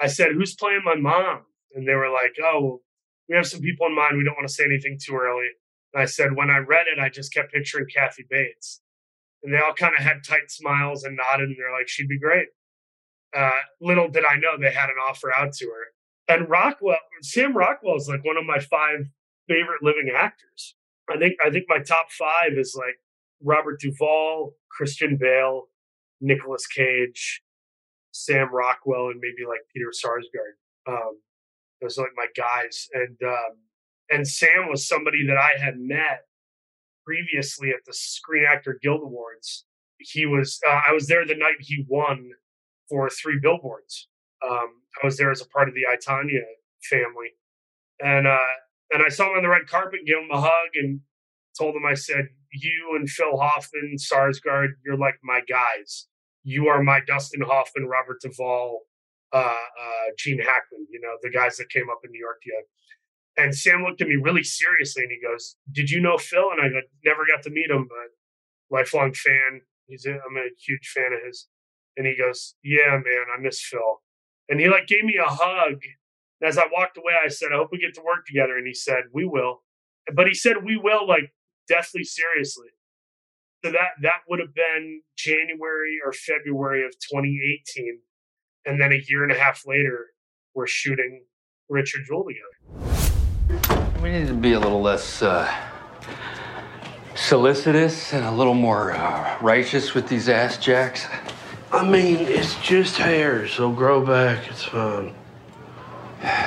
[0.01, 1.43] I said, "Who's playing my mom?"
[1.75, 2.83] And they were like, "Oh,
[3.29, 4.19] we have some people in mind.
[4.19, 5.49] We don't want to say anything too early."
[5.95, 8.81] And I said, when I read it, I just kept picturing Kathy Bates.
[9.43, 12.19] And they all kind of had tight smiles and nodded, and they're like, she'd be
[12.19, 12.49] great.
[13.37, 16.35] Uh, little did I know they had an offer out to her.
[16.35, 19.11] And Rockwell, Sam Rockwell is like one of my five
[19.47, 20.75] favorite living actors.
[21.09, 22.97] I think I think my top five is like
[23.45, 25.65] Robert Duvall, Christian Bale,
[26.21, 27.43] Nicolas Cage,
[28.13, 30.57] Sam Rockwell, and maybe like Peter Sarsgaard.
[30.87, 31.21] Um,
[31.81, 32.89] those are like my guys.
[32.95, 33.57] And um,
[34.11, 36.23] and Sam was somebody that I had met
[37.05, 39.67] previously at the Screen Actor Guild Awards.
[39.99, 42.31] He was uh, I was there the night he won
[42.89, 44.09] for three billboards.
[44.47, 46.43] Um, I was there as a part of the I, Tonya
[46.83, 47.31] family,
[48.01, 48.55] and uh,
[48.91, 51.01] and I saw him on the red carpet, gave him a hug, and
[51.59, 56.07] told him I said, "You and Phil Hoffman, Sarsgaard, you're like my guys.
[56.43, 58.83] You are my Dustin Hoffman, Robert Duvall,
[59.33, 60.87] uh, uh, Gene Hackman.
[60.90, 62.67] You know the guys that came up in New York together."
[63.37, 66.51] And Sam looked at me really seriously and he goes, Did you know Phil?
[66.53, 69.62] And I go, Never got to meet him, but lifelong fan.
[69.87, 71.49] He's a, I'm a huge fan of his.
[71.97, 74.03] And he goes, Yeah, man, I miss Phil.
[74.49, 75.81] And he like gave me a hug.
[76.43, 78.57] As I walked away, I said, I hope we get to work together.
[78.57, 79.62] And he said, We will.
[80.14, 81.33] But he said we will like
[81.68, 82.68] deathly seriously.
[83.64, 87.98] So that that would have been January or February of 2018.
[88.66, 90.09] And then a year and a half later,
[90.55, 91.24] we're shooting
[91.68, 94.00] Richard Jewell together.
[94.03, 95.50] We need to be a little less uh,
[97.14, 101.07] solicitous and a little more uh, righteous with these ass jacks.
[101.72, 104.46] I mean, it's just hair, so grow back.
[104.48, 105.14] It's fine.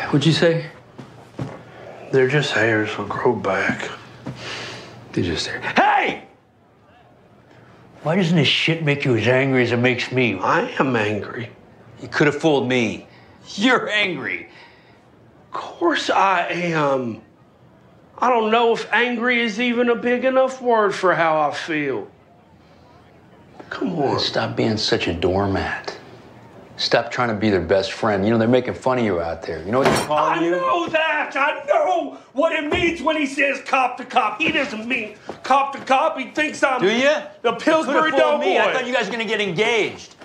[0.08, 0.68] What'd you say?
[2.12, 3.90] They're just hairs, so grow back.
[5.18, 5.48] They're just.
[5.48, 6.26] Hey!
[8.04, 10.38] Why doesn't this shit make you as angry as it makes me?
[10.38, 11.50] I am angry.
[12.04, 13.08] You could have fooled me.
[13.56, 14.48] You're angry.
[15.48, 17.24] Of course I am.
[18.20, 22.08] I don't know if angry is even a big enough word for how I feel.
[23.72, 24.20] Come on.
[24.20, 25.98] Stop being such a doormat.
[26.78, 28.24] Stop trying to be their best friend.
[28.24, 29.64] You know, they're making fun of you out there.
[29.64, 30.52] You know what they're calling I you?
[30.52, 31.32] know that.
[31.36, 34.40] I know what it means when he says cop to cop.
[34.40, 36.18] He doesn't mean cop to cop.
[36.20, 37.16] He thinks I'm Do you?
[37.42, 38.58] the Pillsbury Doughboy.
[38.58, 40.16] I thought you guys were gonna get engaged.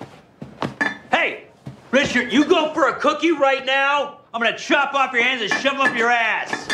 [1.11, 1.45] Hey,
[1.91, 4.19] Richard, you go for a cookie right now.
[4.31, 6.67] I'm gonna chop off your hands and shove them up your ass.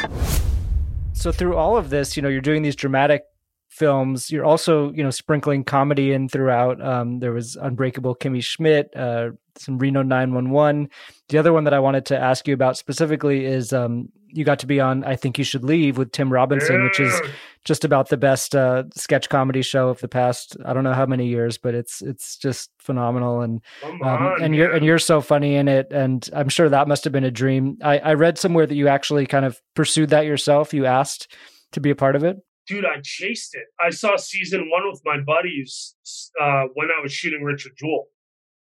[1.13, 3.23] So through all of this, you know, you're doing these dramatic
[3.69, 4.29] films.
[4.31, 6.81] You're also, you know, sprinkling comedy in throughout.
[6.85, 10.89] Um, there was Unbreakable Kimmy Schmidt, uh, some Reno 911.
[11.29, 14.59] The other one that I wanted to ask you about specifically is um, you got
[14.59, 17.19] to be on I Think You Should Leave with Tim Robinson, which is
[17.65, 21.05] just about the best uh, sketch comedy show of the past I don't know how
[21.05, 25.21] many years, but it's it's just phenomenal and um, on, and you're and you're so
[25.21, 27.77] funny in it, and I'm sure that must have been a dream.
[27.83, 30.73] I, I read somewhere that you actually kind of pursued that yourself.
[30.73, 31.35] You asked
[31.73, 32.37] to be a part of it.
[32.67, 33.65] dude, I chased it.
[33.79, 35.95] I saw season one with my buddies
[36.39, 38.05] uh, when I was shooting Richard Jewell.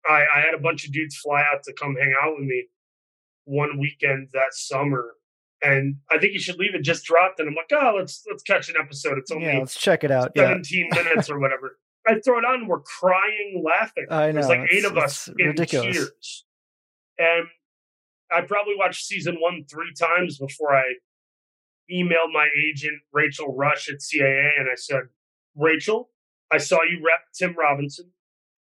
[0.08, 2.68] I, I had a bunch of dudes fly out to come hang out with me
[3.46, 5.14] one weekend that summer,
[5.62, 6.82] and I think you should leave it.
[6.82, 9.18] Just dropped, and I'm like, oh, let's let's catch an episode.
[9.18, 10.32] It's only Yeah, let's check it out.
[10.36, 11.78] Yeah, 17 minutes or whatever.
[12.08, 14.06] I throw it on, we're crying, laughing.
[14.12, 15.96] I There's know, like eight of us in ridiculous.
[15.96, 16.46] tears,
[17.18, 17.48] and
[18.32, 20.84] I probably watched season one three times before I
[21.92, 25.04] emailed my agent Rachel Rush at CAA, and I said,
[25.56, 26.10] Rachel,
[26.52, 28.12] I saw you rep Tim Robinson.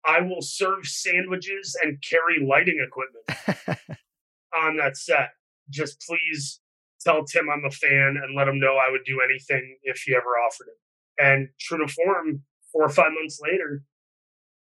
[0.08, 3.80] I will serve sandwiches and carry lighting equipment
[4.56, 5.32] on that set.
[5.70, 6.60] Just please
[7.02, 10.16] tell Tim I'm a fan and let him know I would do anything if he
[10.16, 11.24] ever offered it.
[11.24, 13.84] And true to form, four or five months later,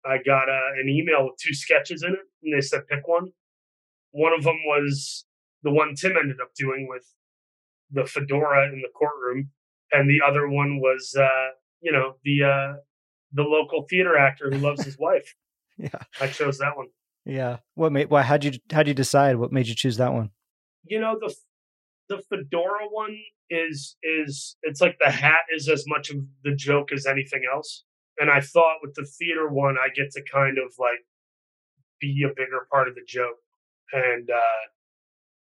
[0.05, 3.31] I got uh, an email with two sketches in it, and they said pick one.
[4.11, 5.25] One of them was
[5.63, 7.05] the one Tim ended up doing with
[7.91, 9.49] the fedora in the courtroom,
[9.91, 11.49] and the other one was, uh,
[11.81, 12.73] you know, the uh,
[13.33, 15.35] the local theater actor who loves his wife.
[15.79, 15.89] Yeah.
[16.21, 16.89] I chose that one.
[17.25, 17.57] yeah.
[17.73, 18.11] What made?
[18.11, 18.21] Why?
[18.21, 18.51] How'd you?
[18.71, 19.37] How'd you decide?
[19.37, 20.29] What made you choose that one?
[20.85, 21.33] you know the
[22.09, 23.17] the fedora one
[23.49, 27.85] is is it's like the hat is as much of the joke as anything else
[28.19, 30.99] and i thought with the theater one i get to kind of like
[31.99, 33.37] be a bigger part of the joke
[33.93, 34.63] and uh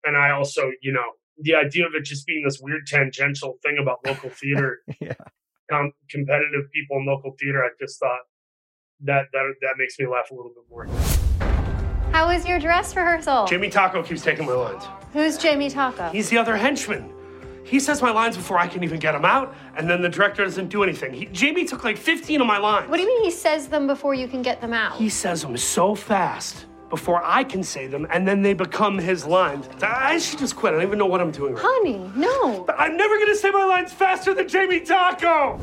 [0.05, 3.77] and i also you know the idea of it just being this weird tangential thing
[3.81, 5.13] about local theater yeah.
[5.69, 8.21] Com- competitive people in local theater i just thought
[9.01, 10.87] that that that makes me laugh a little bit more
[12.11, 13.45] How was your dress rehearsal?
[13.45, 14.85] Jimmy Taco keeps taking my lines.
[15.11, 16.09] Who's Jamie Taco?
[16.11, 17.11] He's the other henchman.
[17.65, 20.45] He says my lines before I can even get them out, and then the director
[20.45, 21.11] doesn't do anything.
[21.13, 22.89] He, Jamie took like 15 of my lines.
[22.89, 24.95] What do you mean he says them before you can get them out?
[24.97, 29.25] He says them so fast before I can say them, and then they become his
[29.25, 29.67] lines.
[29.81, 30.73] I should just quit.
[30.73, 32.63] I don't even know what I'm doing right Honey, no.
[32.63, 35.59] But I'm never gonna say my lines faster than Jamie Taco!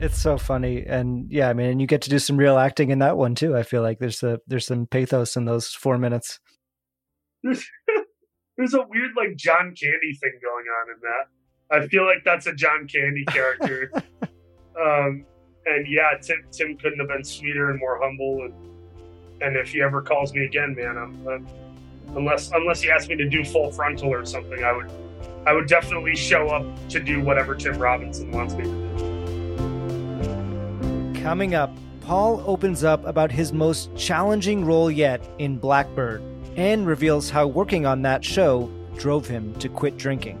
[0.00, 2.90] It's so funny, and yeah, I mean, and you get to do some real acting
[2.90, 3.56] in that one too.
[3.56, 6.40] I feel like there's a there's some pathos in those four minutes.
[7.42, 7.64] There's,
[8.56, 11.84] there's a weird like John Candy thing going on in that.
[11.84, 13.90] I feel like that's a John Candy character.
[14.80, 15.24] um,
[15.66, 18.42] and yeah, Tim Tim couldn't have been sweeter and more humble.
[18.42, 18.73] And
[19.44, 21.46] and if he ever calls me again, man, I'm, I'm
[22.16, 24.90] unless unless he asks me to do full frontal or something, I would
[25.46, 28.94] I would definitely show up to do whatever Tim Robinson wants me to do.
[31.22, 36.22] Coming up, Paul opens up about his most challenging role yet in Black Bird
[36.56, 40.40] and reveals how working on that show drove him to quit drinking.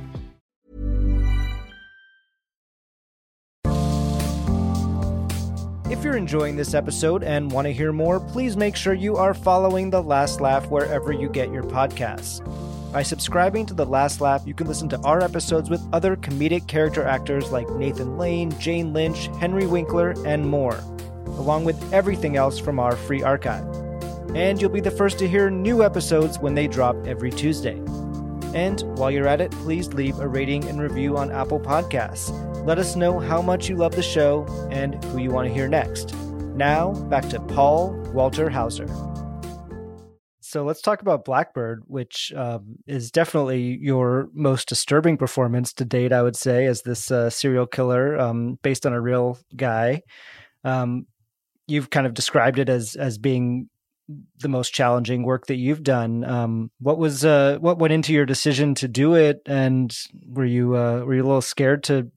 [5.91, 9.33] If you're enjoying this episode and want to hear more, please make sure you are
[9.33, 12.39] following The Last Laugh wherever you get your podcasts.
[12.93, 16.65] By subscribing to The Last Laugh, you can listen to our episodes with other comedic
[16.65, 20.77] character actors like Nathan Lane, Jane Lynch, Henry Winkler, and more,
[21.25, 23.65] along with everything else from our free archive.
[24.33, 27.75] And you'll be the first to hear new episodes when they drop every Tuesday.
[28.53, 32.50] And while you're at it, please leave a rating and review on Apple Podcasts.
[32.63, 35.67] Let us know how much you love the show and who you want to hear
[35.67, 36.13] next.
[36.55, 38.87] Now, back to Paul Walter Hauser.
[40.41, 45.85] So let's talk about Black Bird, which um, is definitely your most disturbing performance to
[45.85, 50.03] date, I would say, as this uh, serial killer um, based on a real guy.
[50.63, 51.07] Um,
[51.67, 53.69] you've kind of described it as as being
[54.39, 56.23] the most challenging work that you've done.
[56.23, 59.95] Um, what was uh, what went into your decision to do it, and
[60.27, 62.11] were you uh, were you a little scared to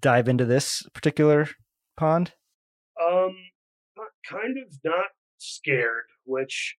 [0.00, 1.48] dive into this particular
[1.96, 2.32] pond?
[3.02, 3.34] Um,
[4.28, 5.06] kind of not
[5.38, 6.76] scared, which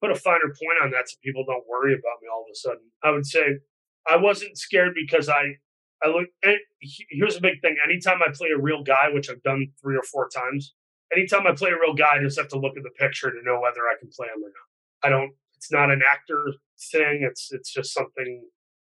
[0.00, 2.56] put a finer point on that so people don't worry about me all of a
[2.56, 2.90] sudden.
[3.02, 3.58] I would say
[4.08, 5.56] I wasn't scared because I
[6.02, 6.28] I look.
[7.10, 10.02] here's a big thing: anytime I play a real guy, which I've done three or
[10.02, 10.74] four times,
[11.14, 13.42] anytime I play a real guy, I just have to look at the picture to
[13.44, 15.06] know whether I can play him or not.
[15.06, 15.32] I don't.
[15.56, 16.54] It's not an actor
[16.90, 17.20] thing.
[17.28, 18.48] It's it's just something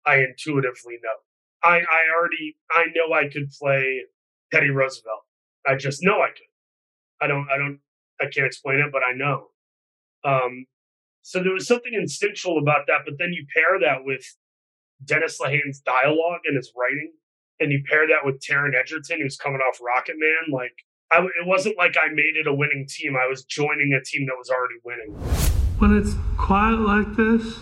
[0.05, 1.17] I intuitively know.
[1.65, 4.03] I I already I know I could play
[4.53, 5.23] Teddy Roosevelt.
[5.67, 6.47] I just know I could.
[7.19, 7.79] I don't I don't
[8.21, 9.47] I can't explain it, but I know.
[10.23, 10.65] Um,
[11.21, 12.99] so there was something instinctual about that.
[13.03, 14.23] But then you pair that with
[15.03, 17.11] Dennis Lehane's dialogue and his writing,
[17.59, 20.53] and you pair that with Taron Egerton, who's coming off Rocketman.
[20.53, 20.73] Like,
[21.11, 23.15] I, it wasn't like I made it a winning team.
[23.15, 25.15] I was joining a team that was already winning.
[25.79, 27.59] When it's quiet like this,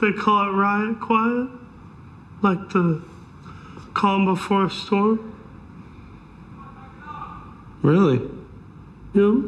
[0.00, 1.48] they call it riot quiet,
[2.42, 3.02] like the
[4.00, 5.18] calm before a storm.
[7.82, 8.30] Really?
[9.12, 9.42] Yeah.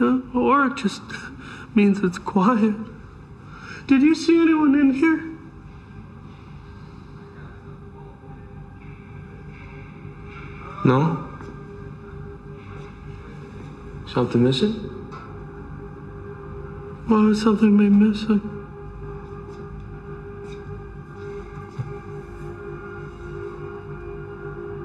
[0.00, 0.20] Yeah.
[0.32, 1.02] Or it just
[1.74, 2.76] means it's quiet.
[3.88, 5.24] Did you see anyone in here?
[10.84, 11.28] No?
[14.06, 14.74] Something missing?
[17.08, 18.57] Why would something be missing?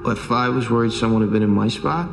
[0.06, 2.08] If I was worried someone had been in my spot,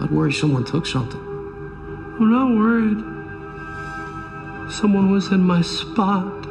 [0.00, 1.20] I'd worry someone took something.
[1.20, 2.98] I'm not worried.
[4.72, 6.46] Someone was in my spot.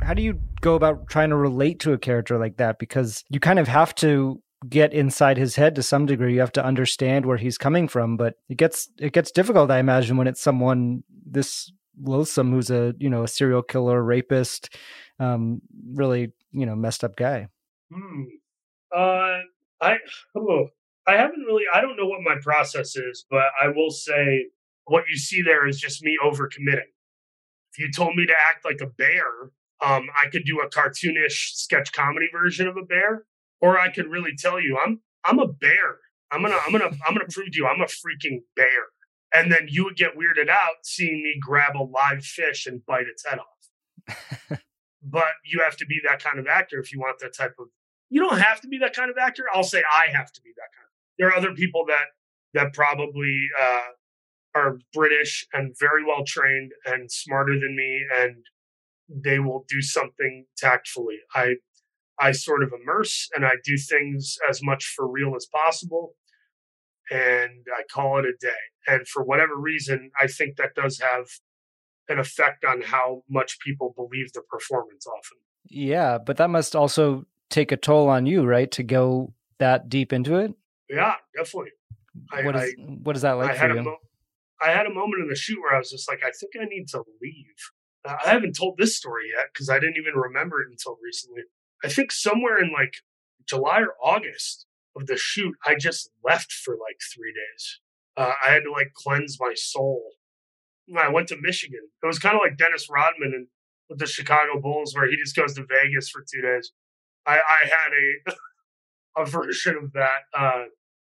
[0.00, 2.78] How do you go about trying to relate to a character like that?
[2.78, 6.32] Because you kind of have to get inside his head to some degree.
[6.32, 9.80] You have to understand where he's coming from, but it gets it gets difficult, I
[9.80, 11.70] imagine, when it's someone this
[12.02, 14.74] loathsome who's a you know a serial killer, rapist,
[15.20, 15.60] um,
[15.92, 17.48] really you know messed up guy.
[17.92, 18.22] Hmm.
[18.94, 19.38] Uh,
[19.80, 19.96] I
[20.36, 20.68] oh,
[21.06, 21.64] I haven't really.
[21.72, 24.46] I don't know what my process is, but I will say
[24.84, 26.90] what you see there is just me overcommitting.
[27.72, 29.50] If you told me to act like a bear,
[29.84, 33.24] um, I could do a cartoonish sketch comedy version of a bear,
[33.60, 35.98] or I could really tell you I'm I'm a bear.
[36.30, 38.88] I'm gonna I'm gonna I'm gonna prove to you I'm a freaking bear.
[39.32, 43.06] And then you would get weirded out seeing me grab a live fish and bite
[43.06, 44.18] its head off.
[45.02, 47.66] but you have to be that kind of actor if you want that type of
[48.10, 49.44] you don't have to be that kind of actor.
[49.52, 50.88] I'll say I have to be that kind.
[51.18, 52.06] There are other people that
[52.54, 53.88] that probably uh,
[54.54, 58.36] are British and very well trained and smarter than me, and
[59.08, 61.18] they will do something tactfully.
[61.34, 61.56] I
[62.20, 66.14] I sort of immerse and I do things as much for real as possible,
[67.10, 68.50] and I call it a day.
[68.86, 71.26] And for whatever reason, I think that does have
[72.08, 75.38] an effect on how much people believe the performance often.
[75.68, 78.70] Yeah, but that must also take a toll on you, right?
[78.72, 80.54] To go that deep into it.
[80.88, 81.70] Yeah, definitely.
[82.42, 83.78] What is I, what is that like I for had you?
[83.78, 83.98] a mo-
[84.60, 86.64] I had a moment in the shoot where I was just like, I think I
[86.64, 87.44] need to leave.
[88.04, 91.42] Uh, I haven't told this story yet because I didn't even remember it until recently.
[91.84, 92.94] I think somewhere in like
[93.48, 97.80] July or August of the shoot, I just left for like three days.
[98.16, 100.02] Uh, I had to like cleanse my soul.
[100.96, 101.88] I went to Michigan.
[102.02, 103.46] It was kind of like Dennis Rodman and
[103.88, 106.72] with the Chicago Bulls, where he just goes to Vegas for two days.
[107.28, 110.64] I, I had a a version of that uh,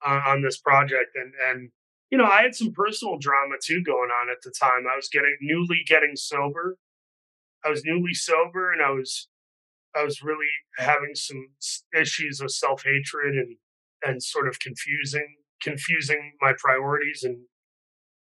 [0.04, 1.70] on this project, and and
[2.10, 4.86] you know I had some personal drama too going on at the time.
[4.90, 6.78] I was getting newly getting sober.
[7.64, 9.28] I was newly sober, and I was
[9.94, 10.46] I was really
[10.78, 11.48] having some
[11.98, 13.56] issues of self hatred and
[14.04, 17.22] and sort of confusing confusing my priorities.
[17.24, 17.46] And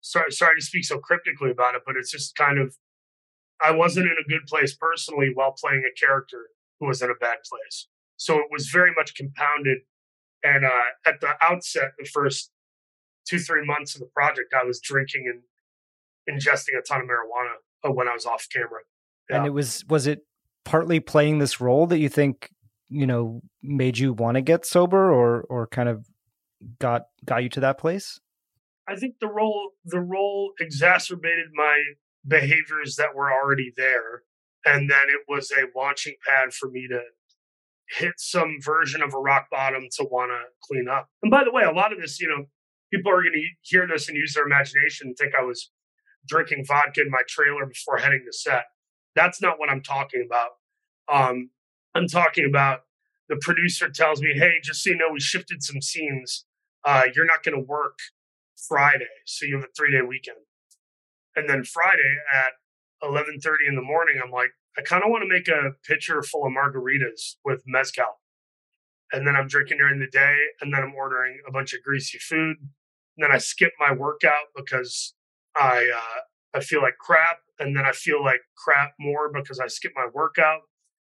[0.02, 2.76] sorry sorry to speak so cryptically about it, but it's just kind of
[3.64, 6.48] I wasn't in a good place personally while playing a character
[6.84, 7.88] who was in a bad place.
[8.18, 9.80] So it was very much compounded.
[10.44, 10.70] And uh,
[11.06, 12.52] at the outset, the first
[13.28, 17.56] two, three months of the project, I was drinking and ingesting a ton of marijuana
[17.88, 18.82] uh, when I was off camera.
[19.30, 20.20] And it was was it
[20.66, 22.50] partly playing this role that you think
[22.90, 26.06] you know made you want to get sober, or or kind of
[26.80, 28.20] got got you to that place?
[28.88, 31.82] I think the role the role exacerbated my
[32.28, 34.24] behaviors that were already there,
[34.66, 37.02] and then it was a launching pad for me to
[37.90, 41.10] hit some version of a rock bottom to want to clean up.
[41.22, 42.46] And by the way, a lot of this, you know,
[42.92, 45.72] people are going to hear this and use their imagination and think I was
[46.28, 48.66] drinking vodka in my trailer before heading to set.
[49.16, 50.52] That's not what I'm talking about.
[51.12, 51.50] Um,
[51.94, 52.82] I'm talking about
[53.30, 56.46] the producer tells me, "Hey, just so you know, we shifted some scenes.
[56.84, 58.00] Uh, you're not going to work
[58.68, 60.38] Friday, so you have a three day weekend."
[61.36, 62.54] And then Friday at
[63.04, 66.46] 11:30 in the morning, I'm like, I kind of want to make a pitcher full
[66.46, 68.20] of margaritas with mezcal.
[69.12, 72.18] And then I'm drinking during the day, and then I'm ordering a bunch of greasy
[72.18, 72.58] food.
[72.60, 75.14] And then I skip my workout because
[75.56, 79.68] I uh, I feel like crap, and then I feel like crap more because I
[79.68, 80.62] skip my workout,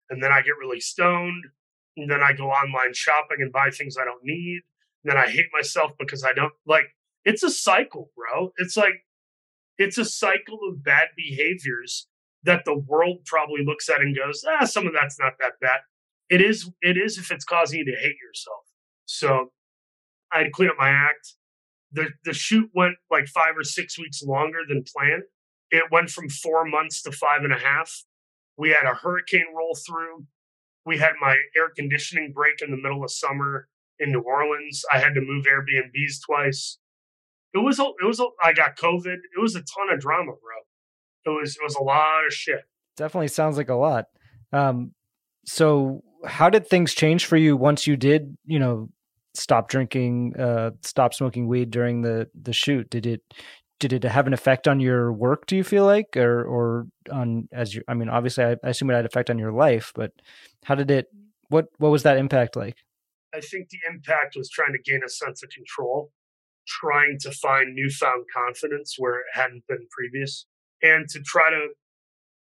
[0.08, 1.44] and then I get really stoned,
[1.96, 4.62] and then I go online shopping and buy things I don't need.
[5.04, 6.84] And then I hate myself because I don't like.
[7.24, 8.52] It's a cycle, bro.
[8.56, 9.04] It's like
[9.80, 12.06] it's a cycle of bad behaviors
[12.42, 15.80] that the world probably looks at and goes, ah, some of that's not that bad.
[16.28, 18.64] It is, it is if it's causing you to hate yourself.
[19.06, 19.52] So
[20.30, 21.34] I had to clean up my act.
[21.92, 25.24] The the shoot went like five or six weeks longer than planned.
[25.72, 28.04] It went from four months to five and a half.
[28.56, 30.26] We had a hurricane roll through.
[30.86, 33.66] We had my air conditioning break in the middle of summer
[33.98, 34.84] in New Orleans.
[34.92, 36.78] I had to move Airbnbs twice.
[37.52, 39.06] It was a, it was a, I got COVID.
[39.06, 41.32] It was a ton of drama, bro.
[41.32, 42.60] It was it was a lot of shit.
[42.96, 44.06] Definitely sounds like a lot.
[44.52, 44.92] Um,
[45.46, 48.88] so how did things change for you once you did, you know,
[49.34, 52.88] stop drinking, uh, stop smoking weed during the the shoot?
[52.90, 53.22] Did it
[53.80, 55.46] did it have an effect on your work?
[55.46, 57.82] Do you feel like, or or on as you?
[57.88, 60.12] I mean, obviously, I, I assume it had effect on your life, but
[60.64, 61.06] how did it?
[61.48, 62.76] What what was that impact like?
[63.34, 66.10] I think the impact was trying to gain a sense of control,
[66.80, 70.46] trying to find newfound confidence where it hadn't been previous,
[70.82, 71.68] and to try to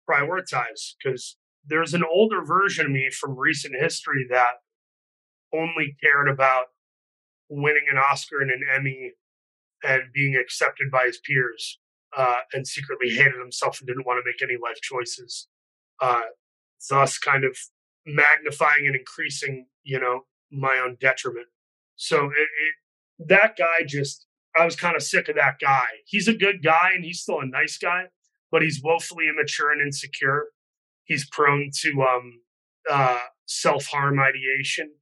[0.08, 4.54] prioritize because there's an older version of me from recent history that
[5.54, 6.66] only cared about
[7.48, 9.12] winning an Oscar and an Emmy
[9.84, 11.78] and being accepted by his peers,
[12.16, 15.48] uh, and secretly hated himself and didn't want to make any life choices.
[16.00, 16.22] Uh,
[16.88, 17.56] thus, kind of
[18.06, 21.46] magnifying and increasing, you know, my own detriment.
[21.96, 22.74] So it, it,
[23.18, 25.86] that guy just, I was kind of sick of that guy.
[26.06, 28.04] He's a good guy and he's still a nice guy,
[28.50, 30.48] but he's woefully immature and insecure.
[31.04, 32.40] He's prone to um,
[32.90, 34.92] uh, self harm ideation,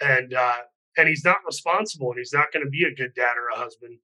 [0.00, 0.58] and uh,
[0.96, 3.58] and he's not responsible, and he's not going to be a good dad or a
[3.58, 3.98] husband,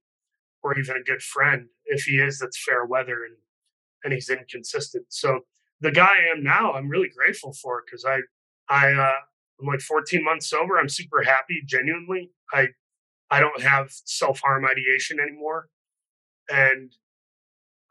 [0.62, 1.66] or even a good friend.
[1.84, 3.36] If he is, that's fair weather, and
[4.04, 5.06] and he's inconsistent.
[5.08, 5.40] So
[5.80, 8.20] the guy I am now, I'm really grateful for because I
[8.68, 9.20] I uh,
[9.60, 10.78] I'm like 14 months sober.
[10.78, 12.30] I'm super happy, genuinely.
[12.52, 12.68] I
[13.30, 15.68] I don't have self harm ideation anymore,
[16.48, 16.92] and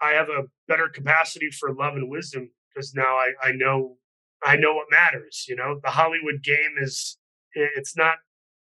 [0.02, 3.98] I have a better capacity for love and wisdom because now I I know
[4.44, 5.46] I know what matters.
[5.48, 7.18] You know, the Hollywood game is
[7.54, 8.18] it's not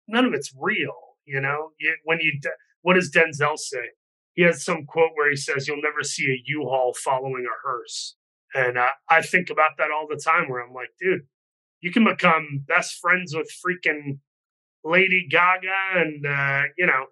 [0.06, 0.94] none of it's real.
[1.24, 1.72] You know,
[2.04, 2.40] when you
[2.82, 3.90] what does Denzel say?
[4.34, 8.16] He has some quote where he says, "You'll never see a U-Haul following a hearse."
[8.54, 10.48] And uh, I think about that all the time.
[10.48, 11.26] Where I'm like, dude,
[11.80, 14.18] you can become best friends with freaking
[14.85, 17.07] Lady Gaga and uh, you know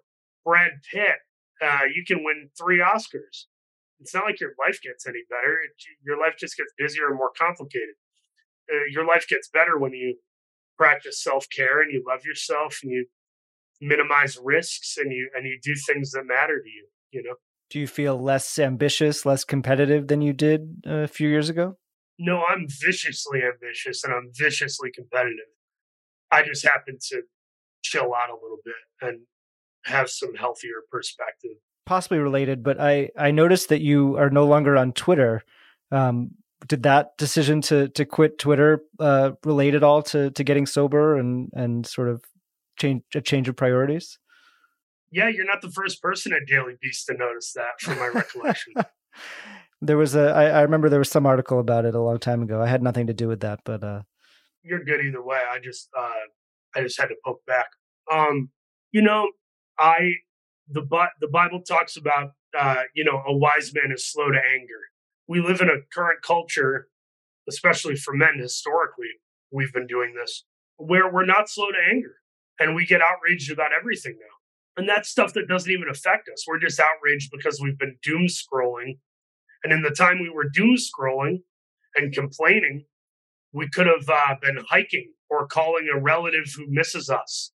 [0.45, 1.17] Brad Pitt.
[1.61, 3.45] Uh, you can win three Oscars.
[3.99, 5.57] It's not like your life gets any better.
[5.63, 5.71] It,
[6.05, 7.95] your life just gets busier and more complicated.
[8.71, 10.17] Uh, your life gets better when you
[10.77, 13.07] practice self care and you love yourself and you
[13.81, 16.87] minimize risks and you and you do things that matter to you.
[17.11, 17.35] You know.
[17.69, 21.77] Do you feel less ambitious, less competitive than you did a few years ago?
[22.17, 25.51] No, I'm viciously ambitious and I'm viciously competitive.
[26.31, 27.23] I just happen to
[27.81, 29.19] chill out a little bit and
[29.85, 31.51] have some healthier perspective.
[31.85, 35.43] Possibly related, but I I noticed that you are no longer on Twitter.
[35.91, 36.31] Um,
[36.67, 41.15] did that decision to to quit Twitter uh, relate at all to to getting sober
[41.15, 42.23] and and sort of
[42.77, 44.19] change a change of priorities?
[45.11, 48.73] Yeah, you're not the first person at Daily Beast to notice that, from my recollection.
[49.81, 52.41] there was a I, I remember there was some article about it a long time
[52.41, 52.61] ago.
[52.61, 54.01] I had nothing to do with that, but uh,
[54.63, 55.39] you're good either way.
[55.49, 56.11] I just uh,
[56.77, 57.67] I just had to poke back.
[58.11, 58.49] Um,
[58.91, 59.31] you know,
[59.79, 60.11] I
[60.69, 60.81] the
[61.19, 64.81] the Bible talks about uh, you know a wise man is slow to anger
[65.27, 66.87] we live in a current culture,
[67.49, 69.09] especially for men historically,
[69.51, 70.45] we've been doing this,
[70.77, 72.15] where we're not slow to anger
[72.59, 74.81] and we get outraged about everything now.
[74.81, 76.45] And that's stuff that doesn't even affect us.
[76.47, 78.99] We're just outraged because we've been doom scrolling.
[79.63, 81.41] And in the time we were doom scrolling
[81.95, 82.85] and complaining,
[83.51, 87.51] we could have uh, been hiking or calling a relative who misses us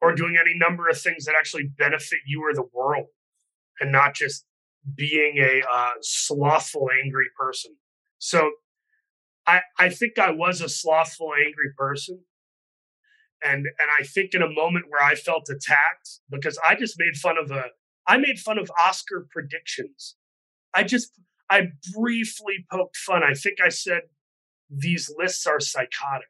[0.00, 3.06] or doing any number of things that actually benefit you or the world
[3.80, 4.44] and not just
[4.96, 7.76] being a uh, slothful, angry person.
[8.18, 8.50] So
[9.46, 12.20] I, I think I was a slothful, angry person.
[13.44, 17.16] And, and I think in a moment where I felt attacked because I just made
[17.16, 17.66] fun of a,
[18.06, 20.16] I made fun of Oscar predictions.
[20.74, 21.12] I just,
[21.50, 23.22] I briefly poked fun.
[23.22, 24.02] I think I said
[24.70, 26.28] these lists are psychotic.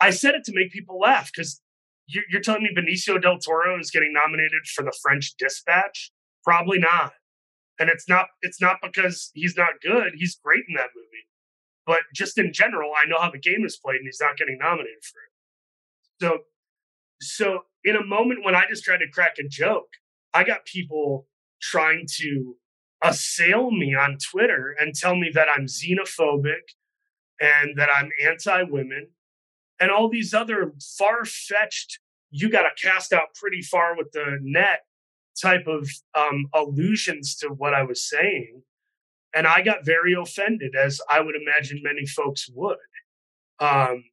[0.00, 1.60] I said it to make people laugh because
[2.06, 6.10] you're, you're telling me Benicio del Toro is getting nominated for the French Dispatch?
[6.44, 7.12] Probably not.
[7.78, 10.14] And it's not it's not because he's not good.
[10.16, 11.26] He's great in that movie.
[11.86, 14.58] But just in general, I know how the game is played and he's not getting
[14.58, 15.32] nominated for it.
[16.20, 16.38] So
[17.20, 19.88] so in a moment when I just tried to crack a joke,
[20.34, 21.26] I got people
[21.60, 22.56] trying to
[23.02, 26.74] assail me on Twitter and tell me that I'm xenophobic
[27.40, 29.08] and that I'm anti women
[29.80, 32.00] and all these other far fetched,
[32.30, 34.80] you got to cast out pretty far with the net
[35.40, 38.62] type of um, allusions to what I was saying.
[39.34, 42.76] And I got very offended, as I would imagine many folks would.
[43.60, 44.04] Um,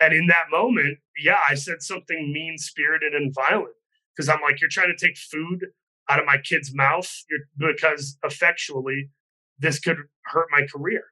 [0.00, 3.74] and in that moment, yeah, I said something mean spirited and violent
[4.14, 5.66] because I'm like, you're trying to take food
[6.08, 7.10] out of my kid's mouth
[7.56, 9.10] because effectually
[9.58, 11.04] this could hurt my career.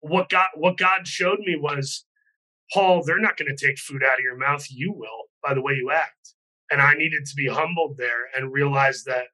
[0.00, 2.04] What God, what God showed me was,
[2.72, 4.66] Paul, they're not going to take food out of your mouth.
[4.70, 6.34] You will by the way you act.
[6.70, 9.26] And I needed to be humbled there and realize that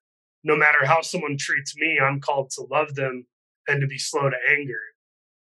[0.44, 3.26] no matter how someone treats me, I'm called to love them
[3.68, 4.80] and to be slow to anger.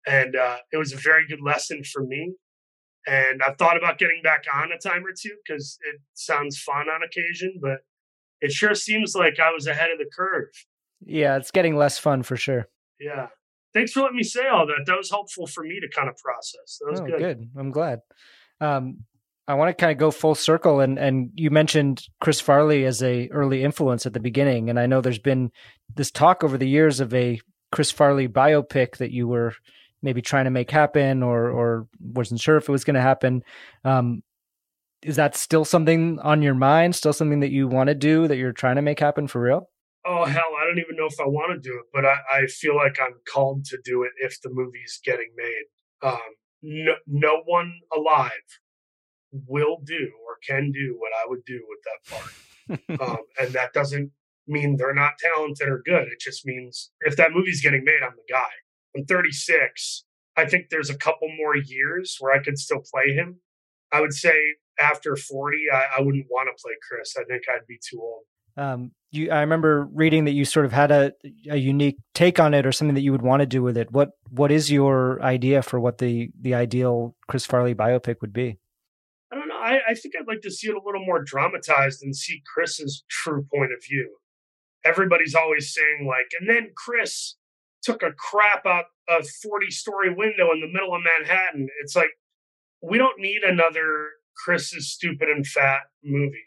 [0.07, 2.33] And uh, it was a very good lesson for me.
[3.05, 6.87] And I've thought about getting back on a time or two because it sounds fun
[6.87, 7.79] on occasion, but
[8.39, 10.51] it sure seems like I was ahead of the curve.
[11.05, 12.69] Yeah, it's getting less fun for sure.
[12.99, 13.27] Yeah.
[13.73, 14.83] Thanks for letting me say all that.
[14.85, 16.79] That was helpful for me to kind of process.
[16.79, 17.19] That was oh, good.
[17.19, 17.49] good.
[17.57, 17.99] I'm glad.
[18.61, 18.99] Um,
[19.47, 23.03] I want to kind of go full circle and and you mentioned Chris Farley as
[23.03, 25.51] a early influence at the beginning and I know there's been
[25.95, 29.53] this talk over the years of a Chris Farley biopic that you were
[30.01, 33.43] maybe trying to make happen or or wasn't sure if it was going to happen.
[33.83, 34.23] Um,
[35.01, 36.95] is that still something on your mind?
[36.95, 39.67] Still something that you want to do that you're trying to make happen for real?
[40.05, 42.45] Oh hell, I don't even know if I want to do it, but I, I
[42.47, 45.65] feel like I'm called to do it if the movie's getting made.
[46.01, 46.19] Um,
[46.61, 48.31] no, no one alive
[49.31, 53.73] will do or can do what I would do with that part, um, and that
[53.73, 54.11] doesn't
[54.47, 56.07] mean they're not talented or good.
[56.07, 58.49] It just means if that movie's getting made, I'm the guy.
[58.95, 60.05] I'm 36.
[60.35, 63.39] I think there's a couple more years where I could still play him.
[63.91, 64.33] I would say
[64.79, 67.15] after 40, I, I wouldn't want to play Chris.
[67.17, 68.23] I think I'd be too old.
[68.57, 71.13] Um, you, I remember reading that you sort of had a,
[71.49, 73.91] a unique take on it, or something that you would want to do with it.
[73.91, 78.57] What What is your idea for what the the ideal Chris Farley biopic would be?
[79.31, 79.57] I don't know.
[79.57, 83.03] I, I think I'd like to see it a little more dramatized and see Chris's
[83.09, 84.17] true point of view.
[84.85, 87.35] Everybody's always saying like, and then Chris
[87.81, 91.67] took a crap out a 40 story window in the middle of Manhattan.
[91.81, 92.11] It's like
[92.81, 96.43] we don't need another Chris is stupid and fat movie.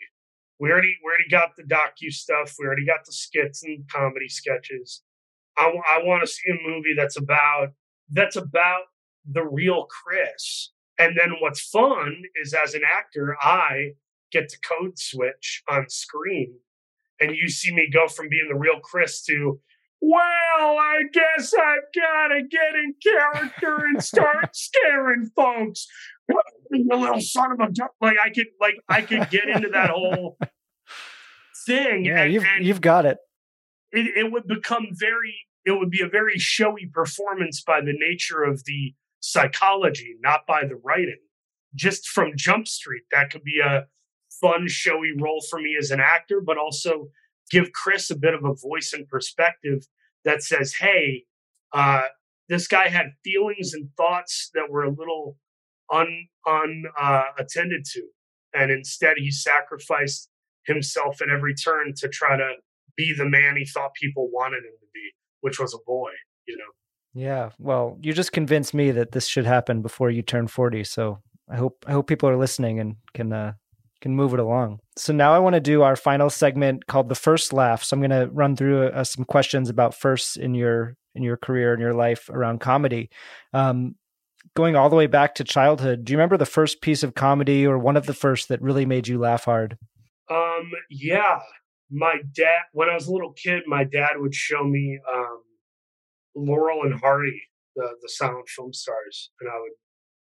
[0.59, 2.54] We already we already got the docu stuff.
[2.59, 5.02] We already got the skits and comedy sketches.
[5.59, 7.72] I, I want to see a movie that's about
[8.11, 8.84] that's about
[9.30, 10.72] the real Chris.
[10.98, 13.92] And then what's fun is as an actor, I
[14.32, 16.54] get to code switch on screen,
[17.20, 19.61] and you see me go from being the real Chris to
[20.00, 25.88] well, I guess I've got to get in character and start scaring folks
[26.29, 27.93] you little son of a duck.
[28.01, 30.39] Like I could, like I could get into that whole
[31.66, 32.05] thing.
[32.05, 33.18] Yeah, and, you've and you've got it.
[33.93, 34.16] it.
[34.16, 35.35] It would become very.
[35.64, 40.62] It would be a very showy performance by the nature of the psychology, not by
[40.62, 41.18] the writing.
[41.74, 43.87] Just from Jump Street, that could be a
[44.41, 47.09] fun, showy role for me as an actor, but also
[47.51, 49.87] give Chris a bit of a voice and perspective
[50.24, 51.24] that says, "Hey,
[51.72, 52.05] uh,
[52.49, 55.37] this guy had feelings and thoughts that were a little
[55.91, 58.03] un unattended uh, to,
[58.55, 60.28] and instead he sacrificed
[60.64, 62.55] himself at every turn to try to
[62.97, 66.11] be the man he thought people wanted him to be, which was a boy.
[66.47, 67.22] You know.
[67.22, 67.51] Yeah.
[67.59, 70.84] Well, you just convinced me that this should happen before you turn forty.
[70.84, 71.20] So
[71.51, 73.55] I hope I hope people are listening and can uh,
[74.01, 74.80] can move it along.
[74.97, 77.82] So now I want to do our final segment called the first laugh.
[77.82, 81.37] So I'm going to run through uh, some questions about firsts in your in your
[81.37, 83.09] career and your life around comedy.
[83.53, 83.97] Um,
[84.55, 87.66] going all the way back to childhood, do you remember the first piece of comedy
[87.66, 89.78] or one of the first that really made you laugh hard?
[90.30, 91.40] Um, yeah.
[91.90, 95.42] My dad, when I was a little kid, my dad would show me um,
[96.34, 97.42] Laurel and Hardy,
[97.76, 99.72] the the silent film stars, and I would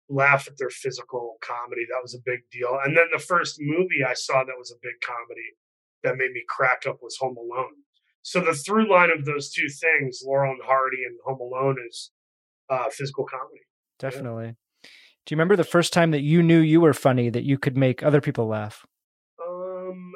[0.08, 1.82] laugh at their physical comedy.
[1.88, 2.78] That was a big deal.
[2.84, 5.56] And then the first movie I saw that was a big comedy
[6.02, 7.84] that made me crack up was Home Alone.
[8.22, 12.10] So the through line of those two things, Laurel and Hardy and Home Alone, is
[12.68, 13.64] uh, physical comedy.
[13.98, 14.44] Definitely.
[14.44, 14.88] Yeah.
[15.26, 17.76] Do you remember the first time that you knew you were funny, that you could
[17.76, 18.84] make other people laugh?
[19.42, 20.12] Um,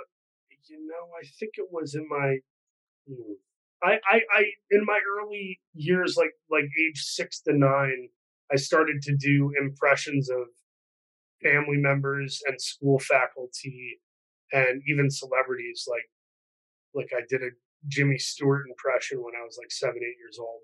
[0.69, 2.37] you know, I think it was in my,
[3.09, 3.33] hmm,
[3.83, 8.09] I, I, I, in my early years, like like age six to nine,
[8.53, 10.49] I started to do impressions of
[11.43, 14.01] family members and school faculty,
[14.53, 15.87] and even celebrities.
[15.89, 16.11] Like,
[16.95, 17.51] like I did a
[17.87, 20.61] Jimmy Stewart impression when I was like seven, eight years old,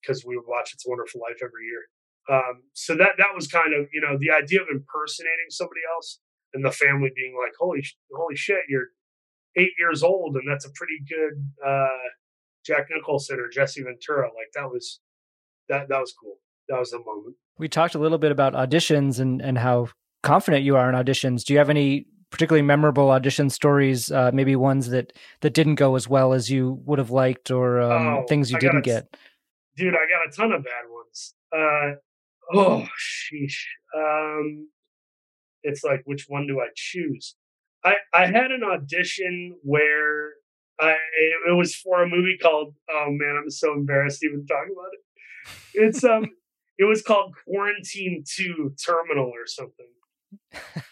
[0.00, 1.82] because um, we would watch It's a Wonderful Life every year.
[2.30, 6.20] Um, so that that was kind of you know the idea of impersonating somebody else
[6.54, 8.88] and the family being like, holy holy shit, you're
[9.56, 12.08] eight years old and that's a pretty good uh,
[12.64, 14.26] Jack Nicholson or Jesse Ventura.
[14.28, 15.00] Like that was
[15.68, 16.38] that that was cool.
[16.68, 17.36] That was the moment.
[17.58, 19.88] We talked a little bit about auditions and and how
[20.22, 21.44] confident you are in auditions.
[21.44, 24.10] Do you have any particularly memorable audition stories?
[24.10, 27.80] Uh, maybe ones that that didn't go as well as you would have liked, or
[27.80, 29.06] um, oh, things you I didn't get.
[29.76, 31.34] Dude, I got a ton of bad ones.
[31.52, 31.96] Uh,
[32.52, 33.64] oh sheesh.
[33.96, 34.68] Um
[35.62, 37.36] it's like which one do i choose?
[37.84, 40.32] I i had an audition where
[40.80, 40.96] i
[41.48, 45.00] it was for a movie called oh man i'm so embarrassed even talking about it.
[45.74, 46.26] It's um
[46.78, 49.86] it was called quarantine 2 terminal or something.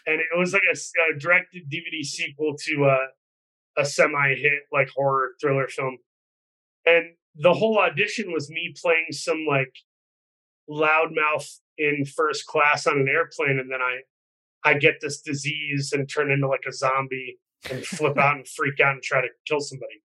[0.07, 5.31] And it was like a, a directed dvd sequel to a, a semi-hit like horror
[5.41, 5.97] thriller film.
[6.85, 9.73] And the whole audition was me playing some like
[10.69, 14.01] loudmouth in first class on an airplane, and then I
[14.63, 17.37] I get this disease and turn into like a zombie
[17.69, 20.01] and flip out and freak out and try to kill somebody.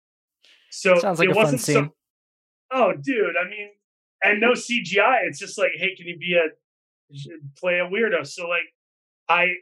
[0.69, 1.75] So sounds like it a wasn't fun scene.
[1.75, 1.91] Some,
[2.71, 3.69] oh, dude, I mean,
[4.23, 5.27] and no CGI.
[5.27, 6.49] It's just like, hey, can you be a
[7.57, 8.25] play a weirdo?
[8.25, 8.73] So like,
[9.27, 9.55] I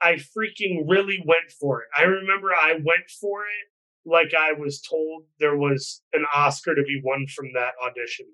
[0.00, 1.88] I freaking really went for it.
[1.96, 6.82] I remember I went for it like I was told there was an Oscar to
[6.82, 8.26] be won from that audition.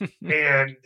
[0.22, 0.76] and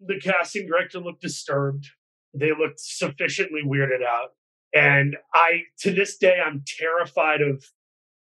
[0.00, 1.88] the casting director looked disturbed
[2.34, 4.30] They looked sufficiently weirded out.
[4.72, 7.64] And I, to this day, I'm terrified of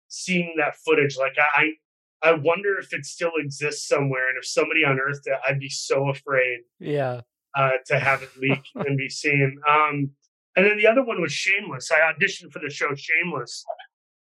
[0.08, 1.18] seeing that footage.
[1.18, 1.74] Like I,
[2.22, 6.10] I wonder if it still exists somewhere, and if somebody unearthed it, I'd be so
[6.10, 6.60] afraid.
[6.80, 7.22] Yeah.
[7.56, 9.58] Uh, to have it leak and be seen.
[9.68, 10.12] Um,
[10.56, 11.92] and then the other one was Shameless.
[11.92, 13.64] I auditioned for the show Shameless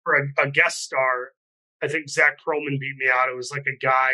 [0.05, 1.30] for a, a guest star.
[1.82, 3.28] I think Zack Pearlman beat me out.
[3.28, 4.12] It was like a guy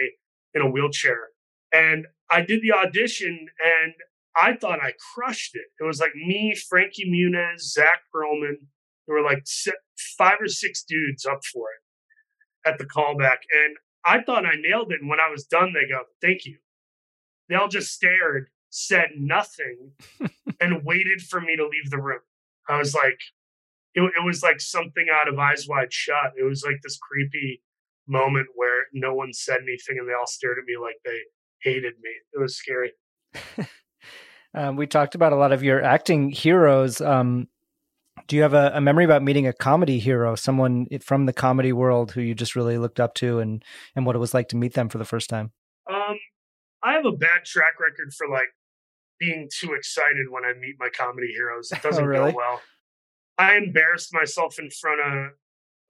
[0.54, 1.28] in a wheelchair,
[1.72, 3.94] and I did the audition, and
[4.36, 5.66] I thought I crushed it.
[5.80, 8.66] It was like me, Frankie Muniz, Zack Pearlman.
[9.06, 9.44] There were like
[10.18, 13.38] five or six dudes up for it at the callback.
[13.52, 15.00] And I thought I nailed it.
[15.00, 16.58] And when I was done, they go, thank you.
[17.48, 19.92] They all just stared, said nothing,
[20.60, 22.20] and waited for me to leave the room.
[22.68, 23.18] I was like,
[23.94, 26.32] it, it was like something out of Eyes Wide Shut.
[26.38, 27.62] It was like this creepy
[28.06, 31.18] moment where no one said anything and they all stared at me like they
[31.62, 32.10] hated me.
[32.32, 32.92] It was scary.
[34.54, 37.00] um, we talked about a lot of your acting heroes.
[37.00, 37.48] Um,
[38.26, 41.72] do you have a, a, memory about meeting a comedy hero, someone from the comedy
[41.72, 43.64] world who you just really looked up to, and
[43.96, 45.52] and what it was like to meet them for the first time?
[45.90, 46.18] Um,
[46.82, 48.48] I have a bad track record for like
[49.18, 51.72] being too excited when I meet my comedy heroes.
[51.72, 52.32] It doesn't oh, really?
[52.32, 52.60] go well.
[53.38, 55.32] I embarrassed myself in front of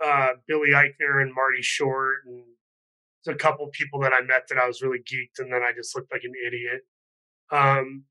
[0.04, 2.42] uh, Billy Eichner and Marty Short and
[3.26, 5.94] a couple people that I met that I was really geeked, and then I just
[5.96, 6.82] looked like an idiot.
[7.50, 8.04] Um,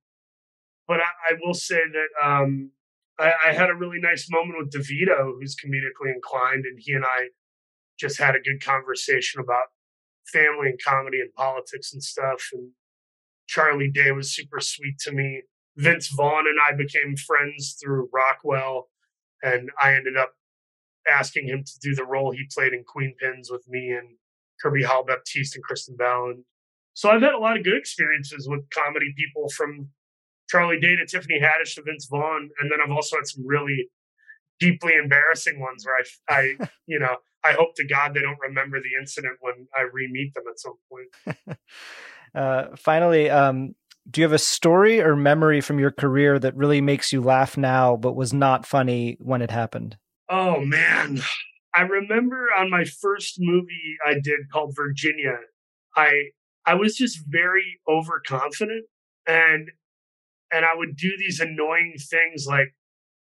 [0.88, 2.72] but I, I, will say that um,
[3.20, 7.06] I, I, had a really nice moment with DeVito, who's comedically inclined, and he and
[7.06, 7.28] I
[8.00, 9.68] just had a good conversation about
[10.32, 12.50] family and comedy and politics and stuff.
[12.52, 12.72] And
[13.48, 15.44] Charlie Day was super sweet to me.
[15.76, 18.90] Vince Vaughn and I became friends through Rockwell,
[19.44, 20.34] and I ended up
[21.08, 24.18] asking him to do the role he played in Queenpins with me and
[24.62, 26.32] Kirby Howell Baptiste and Kristen Bell.
[26.32, 26.44] And
[26.94, 29.90] so I've had a lot of good experiences with comedy people from
[30.50, 32.50] Charlie Day to Tiffany Haddish to Vince Vaughn.
[32.60, 33.90] And then I've also had some really
[34.60, 35.98] deeply embarrassing ones where
[36.30, 39.86] I, I you know, I hope to God they don't remember the incident when I
[39.92, 41.58] re-meet them at some point.
[42.36, 43.76] uh, finally, um,
[44.10, 47.58] do you have a story or memory from your career that really makes you laugh
[47.58, 49.98] now, but was not funny when it happened?
[50.30, 51.22] Oh man,
[51.78, 55.38] I remember on my first movie I did called Virginia,
[55.96, 56.30] I
[56.66, 58.86] I was just very overconfident
[59.28, 59.70] and
[60.52, 62.74] and I would do these annoying things like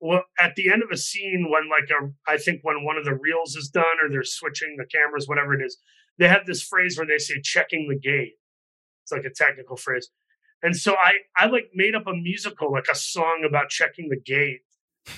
[0.01, 3.05] well at the end of a scene when like a I think when one of
[3.05, 5.77] the reels is done or they're switching the cameras whatever it is
[6.19, 8.33] they have this phrase where they say checking the gate.
[9.03, 10.09] It's like a technical phrase.
[10.61, 14.19] And so I I like made up a musical like a song about checking the
[14.19, 14.63] gate.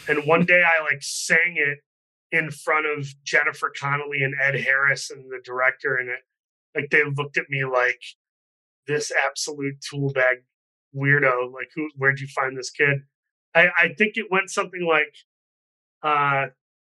[0.08, 1.80] And one day I like sang it
[2.32, 6.20] in front of Jennifer Connelly and Ed Harris and the director, and it
[6.76, 8.02] like they looked at me like
[8.88, 10.38] this absolute tool bag
[10.96, 11.52] weirdo.
[11.54, 11.90] Like, who?
[11.96, 13.04] Where'd you find this kid?
[13.54, 15.16] I, I think it went something like,
[16.04, 16.48] uh,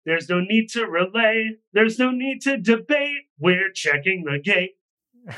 [0.06, 1.56] "There's no need to relay.
[1.72, 3.22] There's no need to debate.
[3.38, 4.72] We're checking the gate,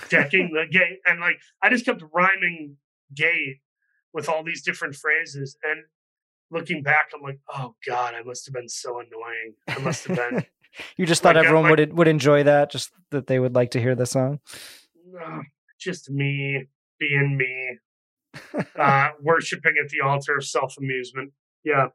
[0.08, 2.76] checking the gate." And like, I just kept rhyming
[3.14, 3.60] gate
[4.12, 5.84] with all these different phrases, and
[6.50, 9.54] looking back, I'm like, oh god, I must have been so annoying.
[9.68, 10.44] I must have been.
[10.96, 13.72] you just thought like, everyone like, would would enjoy that, just that they would like
[13.72, 14.40] to hear the song.
[15.20, 15.40] Uh,
[15.78, 16.66] just me
[16.98, 21.32] being me, uh, worshiping at the altar of self amusement.
[21.64, 21.88] Yeah,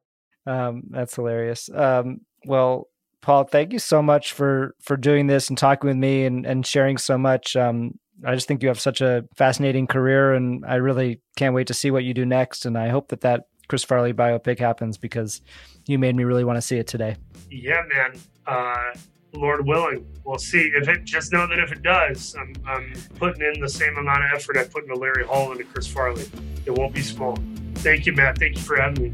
[0.46, 1.70] um, that's hilarious.
[1.74, 2.88] Um, well,
[3.22, 6.66] Paul, thank you so much for for doing this and talking with me and and
[6.66, 7.56] sharing so much.
[7.56, 11.68] Um, I just think you have such a fascinating career, and I really can't wait
[11.68, 12.66] to see what you do next.
[12.66, 15.42] And I hope that that Chris Farley biopic happens because
[15.88, 17.16] you made me really want to see it today.
[17.50, 18.20] Yeah, man.
[18.46, 18.94] Uh,
[19.34, 20.72] Lord willing, we'll see.
[20.76, 24.24] If it just know that if it does, I'm, I'm putting in the same amount
[24.24, 26.26] of effort I put into Larry Hall and Chris Farley.
[26.66, 27.38] It won't be small.
[27.76, 28.40] Thank you, Matt.
[28.40, 29.14] Thank you for having me.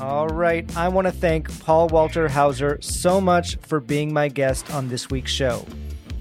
[0.00, 0.76] All right.
[0.76, 5.10] I want to thank Paul Walter Hauser so much for being my guest on this
[5.10, 5.66] week's show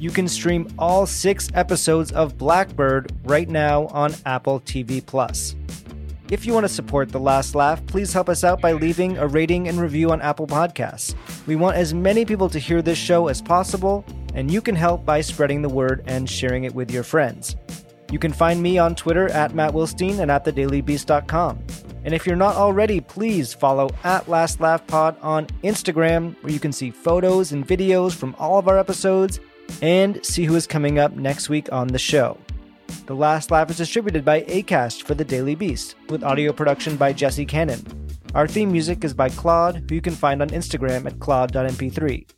[0.02, 5.56] you can stream all six episodes of Black Bird right now on Apple TV Plus.
[6.32, 9.28] If you want to support The Last Laugh, please help us out by leaving a
[9.28, 11.14] rating and review on Apple Podcasts.
[11.46, 15.06] We want as many people to hear this show as possible, and you can help
[15.06, 17.56] by spreading the word and sharing it with your friends.
[18.12, 21.60] You can find me on Twitter at Matt Wilstein and at thedailybeast.com.
[22.06, 26.60] And if you're not already, please follow at Last Laugh Pod on Instagram, where you
[26.60, 29.40] can see photos and videos from all of our episodes
[29.82, 32.38] and see who is coming up next week on the show.
[33.06, 37.14] The Last Laugh is distributed by ACAST for The Daily Beast, with audio production by
[37.14, 37.82] Jesse Cannon.
[38.36, 42.30] Our theme music is by Claude, who you can find on Instagram at claude.mp3.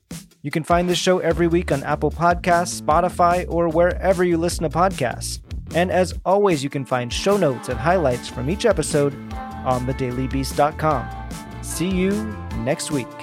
[0.42, 4.64] You can find this show every week on Apple Podcasts, Spotify, or wherever you listen
[4.64, 5.40] to podcasts.
[5.74, 11.30] And as always, you can find show notes and highlights from each episode on thedailybeast.com.
[11.62, 12.12] See you
[12.58, 13.23] next week.